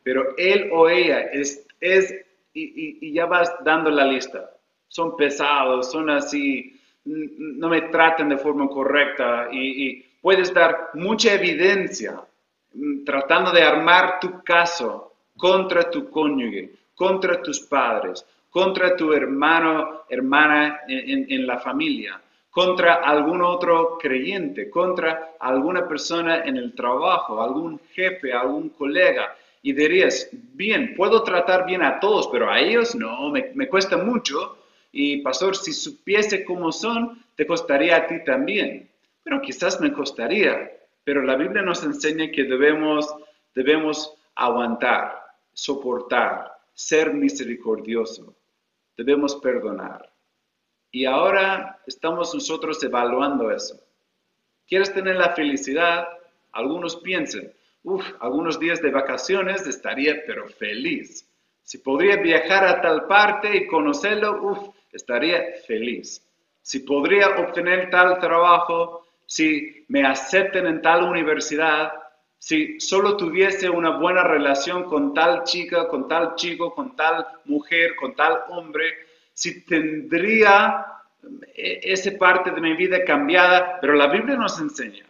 pero 0.02 0.34
él 0.36 0.70
o 0.72 0.88
ella 0.88 1.20
es, 1.32 1.66
es 1.80 2.14
y, 2.54 3.12
ya 3.12 3.26
vas 3.26 3.52
dando 3.64 3.90
la 3.90 4.04
lista. 4.04 4.50
Son 4.88 5.16
pesados, 5.16 5.90
son 5.90 6.10
así, 6.10 6.80
no 7.04 7.68
me 7.68 7.82
tratan 7.82 8.28
de 8.28 8.38
forma 8.38 8.68
correcta 8.68 9.48
y, 9.50 9.88
y 9.88 10.04
puedes 10.20 10.52
dar 10.54 10.90
mucha 10.94 11.34
evidencia 11.34 12.20
mm, 12.72 13.04
tratando 13.04 13.52
de 13.52 13.62
armar 13.62 14.18
tu 14.20 14.42
caso 14.42 15.12
contra 15.36 15.90
tu 15.90 16.10
cónyuge, 16.10 16.70
contra 16.94 17.42
tus 17.42 17.60
padres, 17.60 18.24
contra 18.50 18.96
tu 18.96 19.12
hermano, 19.12 20.04
hermana 20.08 20.80
en, 20.88 21.46
la 21.46 21.58
familia, 21.58 22.20
contra 22.56 22.94
algún 22.94 23.42
otro 23.42 23.98
creyente, 23.98 24.70
contra 24.70 25.34
alguna 25.38 25.86
persona 25.86 26.42
en 26.42 26.56
el 26.56 26.74
trabajo, 26.74 27.42
algún 27.42 27.78
jefe, 27.92 28.32
algún 28.32 28.70
colega. 28.70 29.36
Y 29.60 29.74
dirías, 29.74 30.30
bien, 30.32 30.94
puedo 30.96 31.22
tratar 31.22 31.66
bien 31.66 31.82
a 31.82 32.00
todos, 32.00 32.28
pero 32.28 32.50
a 32.50 32.58
ellos 32.58 32.94
no, 32.94 33.28
me, 33.28 33.50
me 33.54 33.68
cuesta 33.68 33.98
mucho. 33.98 34.56
Y 34.90 35.18
pastor, 35.18 35.54
si 35.54 35.74
supiese 35.74 36.46
cómo 36.46 36.72
son, 36.72 37.22
te 37.34 37.46
costaría 37.46 37.94
a 37.94 38.06
ti 38.06 38.24
también. 38.24 38.88
Pero 39.22 39.42
quizás 39.42 39.78
me 39.78 39.92
costaría. 39.92 40.72
Pero 41.04 41.20
la 41.20 41.36
Biblia 41.36 41.60
nos 41.60 41.84
enseña 41.84 42.30
que 42.30 42.44
debemos, 42.44 43.14
debemos 43.54 44.14
aguantar, 44.34 45.14
soportar, 45.52 46.54
ser 46.72 47.12
misericordioso 47.12 48.34
debemos 48.96 49.36
perdonar. 49.36 50.10
Y 50.90 51.04
ahora 51.04 51.80
estamos 51.86 52.34
nosotros 52.34 52.82
evaluando 52.82 53.50
eso. 53.50 53.78
¿Quieres 54.66 54.92
tener 54.92 55.16
la 55.16 55.30
felicidad? 55.34 56.08
Algunos 56.52 56.96
piensen, 56.96 57.52
uff, 57.84 58.04
algunos 58.20 58.58
días 58.58 58.80
de 58.82 58.90
vacaciones 58.90 59.66
estaría 59.66 60.24
pero 60.26 60.48
feliz. 60.48 61.28
Si 61.62 61.78
podría 61.78 62.16
viajar 62.16 62.64
a 62.64 62.80
tal 62.80 63.06
parte 63.06 63.56
y 63.56 63.66
conocerlo, 63.66 64.42
uff, 64.42 64.68
estaría 64.92 65.44
feliz. 65.66 66.22
Si 66.62 66.80
podría 66.80 67.28
obtener 67.38 67.90
tal 67.90 68.18
trabajo, 68.18 69.06
si 69.26 69.84
me 69.88 70.04
acepten 70.04 70.66
en 70.66 70.82
tal 70.82 71.04
universidad, 71.04 71.92
si 72.38 72.78
solo 72.80 73.16
tuviese 73.16 73.68
una 73.68 73.98
buena 73.98 74.22
relación 74.22 74.84
con 74.84 75.14
tal 75.14 75.44
chica, 75.44 75.88
con 75.88 76.08
tal 76.08 76.34
chico, 76.34 76.74
con 76.74 76.94
tal 76.96 77.26
mujer, 77.44 77.96
con 77.96 78.14
tal 78.14 78.44
hombre, 78.48 79.05
si 79.36 79.66
tendría 79.66 80.86
eh, 81.54 81.80
esa 81.82 82.10
parte 82.18 82.50
de 82.50 82.60
mi 82.60 82.74
vida 82.74 83.04
cambiada, 83.04 83.78
pero 83.82 83.92
la 83.92 84.06
Biblia 84.06 84.34
nos 84.34 84.58
enseña, 84.58 85.04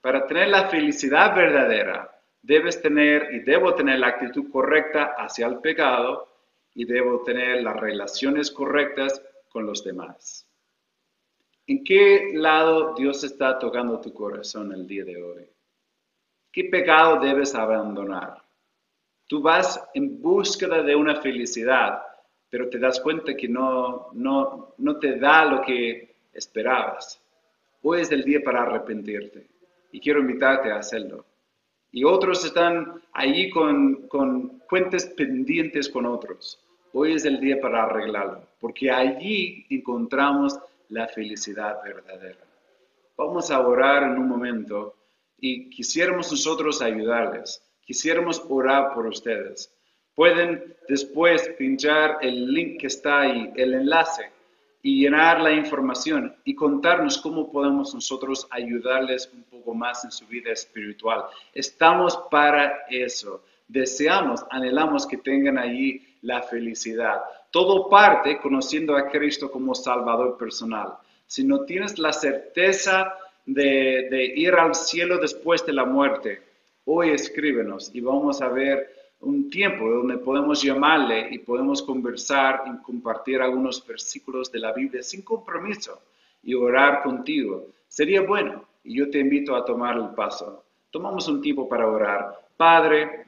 para 0.00 0.24
tener 0.24 0.48
la 0.48 0.68
felicidad 0.68 1.34
verdadera, 1.34 2.08
debes 2.40 2.80
tener 2.80 3.34
y 3.34 3.40
debo 3.40 3.74
tener 3.74 3.98
la 3.98 4.06
actitud 4.08 4.48
correcta 4.52 5.14
hacia 5.18 5.48
el 5.48 5.58
pecado 5.58 6.28
y 6.74 6.84
debo 6.84 7.22
tener 7.24 7.60
las 7.64 7.76
relaciones 7.76 8.52
correctas 8.52 9.20
con 9.48 9.66
los 9.66 9.82
demás. 9.82 10.46
¿En 11.66 11.82
qué 11.82 12.30
lado 12.34 12.94
Dios 12.94 13.24
está 13.24 13.58
tocando 13.58 14.00
tu 14.00 14.14
corazón 14.14 14.72
el 14.72 14.86
día 14.86 15.04
de 15.04 15.20
hoy? 15.20 15.50
¿Qué 16.52 16.64
pecado 16.64 17.18
debes 17.18 17.52
abandonar? 17.56 18.42
Tú 19.26 19.42
vas 19.42 19.82
en 19.92 20.22
búsqueda 20.22 20.82
de 20.82 20.94
una 20.94 21.16
felicidad, 21.16 22.11
pero 22.52 22.68
te 22.68 22.78
das 22.78 23.00
cuenta 23.00 23.34
que 23.34 23.48
no, 23.48 24.10
no, 24.12 24.74
no 24.76 24.98
te 24.98 25.16
da 25.18 25.42
lo 25.46 25.62
que 25.62 26.16
esperabas. 26.34 27.18
Hoy 27.80 28.02
es 28.02 28.12
el 28.12 28.24
día 28.24 28.40
para 28.44 28.64
arrepentirte 28.64 29.46
y 29.90 29.98
quiero 29.98 30.20
invitarte 30.20 30.70
a 30.70 30.76
hacerlo. 30.76 31.24
Y 31.92 32.04
otros 32.04 32.44
están 32.44 33.00
allí 33.14 33.48
con, 33.48 34.06
con 34.06 34.58
cuentas 34.68 35.06
pendientes 35.06 35.88
con 35.88 36.04
otros. 36.04 36.62
Hoy 36.92 37.14
es 37.14 37.24
el 37.24 37.40
día 37.40 37.58
para 37.58 37.84
arreglarlo, 37.84 38.46
porque 38.60 38.90
allí 38.90 39.64
encontramos 39.70 40.58
la 40.90 41.08
felicidad 41.08 41.82
verdadera. 41.82 42.44
Vamos 43.16 43.50
a 43.50 43.66
orar 43.66 44.02
en 44.02 44.18
un 44.18 44.28
momento 44.28 44.94
y 45.38 45.70
quisiéramos 45.70 46.30
nosotros 46.30 46.82
ayudarles, 46.82 47.62
quisiéramos 47.80 48.44
orar 48.46 48.92
por 48.92 49.06
ustedes. 49.06 49.72
Pueden 50.14 50.76
después 50.88 51.48
pinchar 51.58 52.18
el 52.20 52.52
link 52.52 52.80
que 52.80 52.86
está 52.88 53.20
ahí, 53.20 53.50
el 53.56 53.74
enlace, 53.74 54.30
y 54.82 55.00
llenar 55.00 55.40
la 55.40 55.52
información 55.52 56.34
y 56.44 56.54
contarnos 56.54 57.18
cómo 57.18 57.50
podemos 57.50 57.94
nosotros 57.94 58.48
ayudarles 58.50 59.30
un 59.32 59.44
poco 59.44 59.74
más 59.74 60.04
en 60.04 60.10
su 60.10 60.26
vida 60.26 60.50
espiritual. 60.50 61.24
Estamos 61.54 62.18
para 62.30 62.84
eso. 62.90 63.44
Deseamos, 63.68 64.44
anhelamos 64.50 65.06
que 65.06 65.18
tengan 65.18 65.56
allí 65.56 66.04
la 66.22 66.42
felicidad. 66.42 67.22
Todo 67.50 67.88
parte 67.88 68.40
conociendo 68.40 68.96
a 68.96 69.08
Cristo 69.08 69.50
como 69.50 69.74
Salvador 69.74 70.36
personal. 70.36 70.94
Si 71.26 71.44
no 71.44 71.64
tienes 71.64 71.98
la 71.98 72.12
certeza 72.12 73.14
de, 73.46 74.32
ir 74.34 74.54
al 74.54 74.74
cielo 74.74 75.18
después 75.18 75.64
de 75.64 75.72
la 75.72 75.84
muerte, 75.84 76.42
hoy 76.84 77.10
escríbenos 77.10 77.90
y 77.94 78.00
vamos 78.00 78.42
a 78.42 78.48
ver 78.48 79.01
un 79.22 79.48
tiempo 79.50 79.88
donde 79.88 80.18
podemos 80.18 80.62
llamarle 80.62 81.28
y 81.30 81.38
podemos 81.38 81.82
conversar 81.82 82.62
y 82.66 82.82
compartir 82.82 83.40
algunos 83.40 83.84
versículos 83.86 84.50
de 84.50 84.58
la 84.58 84.72
Biblia 84.72 85.02
sin 85.02 85.22
compromiso 85.22 86.00
y 86.42 86.54
orar 86.54 87.02
contigo. 87.02 87.68
Sería 87.86 88.22
bueno 88.22 88.64
y 88.82 88.98
yo 88.98 89.10
te 89.10 89.20
invito 89.20 89.54
a 89.54 89.64
tomar 89.64 89.96
el 89.96 90.08
paso. 90.10 90.64
Tomamos 90.90 91.28
un 91.28 91.40
tiempo 91.40 91.68
para 91.68 91.86
orar. 91.86 92.34
Padre, 92.56 93.24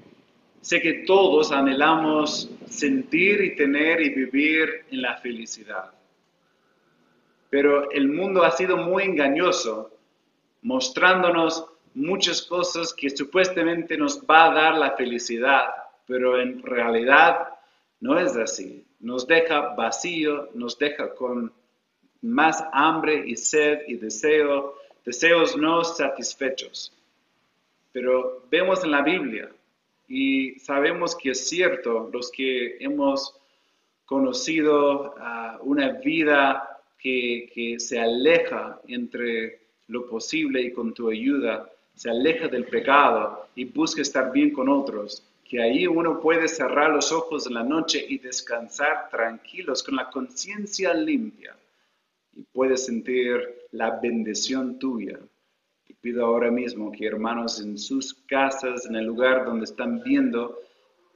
sé 0.61 0.81
que 0.81 1.05
todos 1.07 1.53
anhelamos 1.53 2.51
sentir 2.69 3.41
y 3.43 3.55
tener 3.55 4.01
y 4.01 4.11
vivir 4.11 4.87
en 4.91 5.01
la 5.01 5.17
felicidad. 5.19 5.93
Pero 7.51 7.89
el 7.93 8.09
mundo 8.09 8.43
ha 8.43 8.51
sido 8.51 8.77
muy 8.77 9.05
engañoso 9.05 9.93
mostrándonos 10.63 11.67
muchas 11.95 12.43
cosas 12.43 12.93
que 12.93 13.11
supuestamente 13.11 13.97
nos 13.97 14.21
va 14.23 14.47
a 14.47 14.55
dar 14.55 14.75
la 14.77 14.97
felicidad, 14.97 15.67
pero 16.07 16.41
en 16.41 16.63
realidad 16.63 17.49
no 18.01 18.19
es 18.19 18.37
así. 18.37 18.85
Nos 19.01 19.27
deja 19.27 19.75
vacío, 19.75 20.51
nos 20.55 20.79
deja 20.79 21.15
con 21.15 21.53
más 22.23 22.65
hambre 22.73 23.23
y 23.27 23.37
sed 23.37 23.81
y 23.87 23.97
deseo, 23.97 24.77
deseos 25.05 25.57
no 25.57 25.85
satisfechos. 25.85 26.93
Pero 27.93 28.45
vemos 28.51 28.83
en 28.85 28.91
la 28.91 29.03
Biblia 29.03 29.51
y 30.09 30.59
sabemos 30.59 31.15
que 31.15 31.31
es 31.31 31.49
cierto, 31.49 32.11
los 32.13 32.31
que 32.31 32.77
hemos 32.81 33.39
conocido 34.05 35.15
ah, 35.19 35.59
una 35.63 35.93
vida 35.93 36.81
que, 36.99 37.51
que 37.55 37.79
se 37.79 38.01
aleja 38.01 38.81
entre 38.89 39.61
lo 39.89 40.07
posible 40.07 40.63
y 40.63 40.73
con 40.73 40.95
tu 40.95 41.11
ayuda 41.11 41.71
se 41.95 42.11
aleja 42.11 42.49
del 42.49 42.65
pecado 42.65 43.47
y 43.55 43.65
busca 43.65 44.03
estar 44.03 44.33
bien 44.33 44.51
con 44.51 44.69
otros, 44.69 45.23
que 45.45 45.63
ahí 45.63 45.87
uno 45.87 46.21
puede 46.21 46.49
cerrar 46.49 46.91
los 46.91 47.13
ojos 47.13 47.47
en 47.47 47.55
la 47.55 47.63
noche 47.63 48.05
y 48.09 48.19
descansar 48.19 49.09
tranquilos 49.11 49.83
con 49.83 49.97
la 49.97 50.11
conciencia 50.11 50.95
limpia 50.95 51.57
y 52.33 52.43
puede 52.43 52.77
sentir 52.77 53.67
la 53.73 53.99
bendición 54.01 54.79
tuya. 54.79 55.19
Y 55.87 55.95
pido 55.95 56.25
ahora 56.25 56.51
mismo 56.51 56.91
que 56.91 57.07
hermanos 57.07 57.61
en 57.61 57.79
sus 57.79 58.15
casas, 58.15 58.87
en 58.87 58.97
el 58.97 59.05
lugar 59.05 59.45
donde 59.45 59.65
están 59.65 60.03
viendo, 60.03 60.59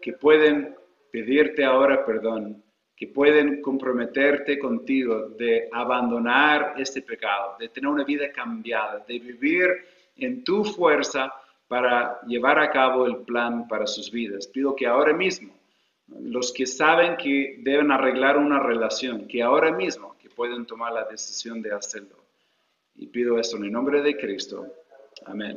que 0.00 0.12
pueden 0.12 0.76
pedirte 1.10 1.64
ahora 1.64 2.04
perdón 2.04 2.62
que 2.98 3.06
pueden 3.06 3.62
comprometerte 3.62 4.58
contigo 4.58 5.28
de 5.38 5.68
abandonar 5.70 6.74
este 6.78 7.00
pecado, 7.00 7.54
de 7.56 7.68
tener 7.68 7.88
una 7.88 8.02
vida 8.02 8.32
cambiada, 8.32 9.04
de 9.06 9.20
vivir 9.20 9.68
en 10.16 10.42
tu 10.42 10.64
fuerza 10.64 11.32
para 11.68 12.20
llevar 12.22 12.58
a 12.58 12.70
cabo 12.70 13.06
el 13.06 13.18
plan 13.18 13.68
para 13.68 13.86
sus 13.86 14.10
vidas. 14.10 14.46
Pido 14.46 14.74
que 14.74 14.86
ahora 14.86 15.12
mismo, 15.12 15.52
los 16.08 16.52
que 16.52 16.66
saben 16.66 17.16
que 17.16 17.56
deben 17.60 17.92
arreglar 17.92 18.38
una 18.38 18.58
relación, 18.58 19.28
que 19.28 19.42
ahora 19.42 19.70
mismo 19.70 20.16
que 20.18 20.30
pueden 20.30 20.66
tomar 20.66 20.92
la 20.92 21.04
decisión 21.04 21.60
de 21.60 21.72
hacerlo. 21.72 22.16
Y 22.96 23.06
pido 23.06 23.38
esto 23.38 23.58
en 23.58 23.64
el 23.64 23.72
nombre 23.72 24.02
de 24.02 24.16
Cristo. 24.16 24.66
Amén. 25.26 25.56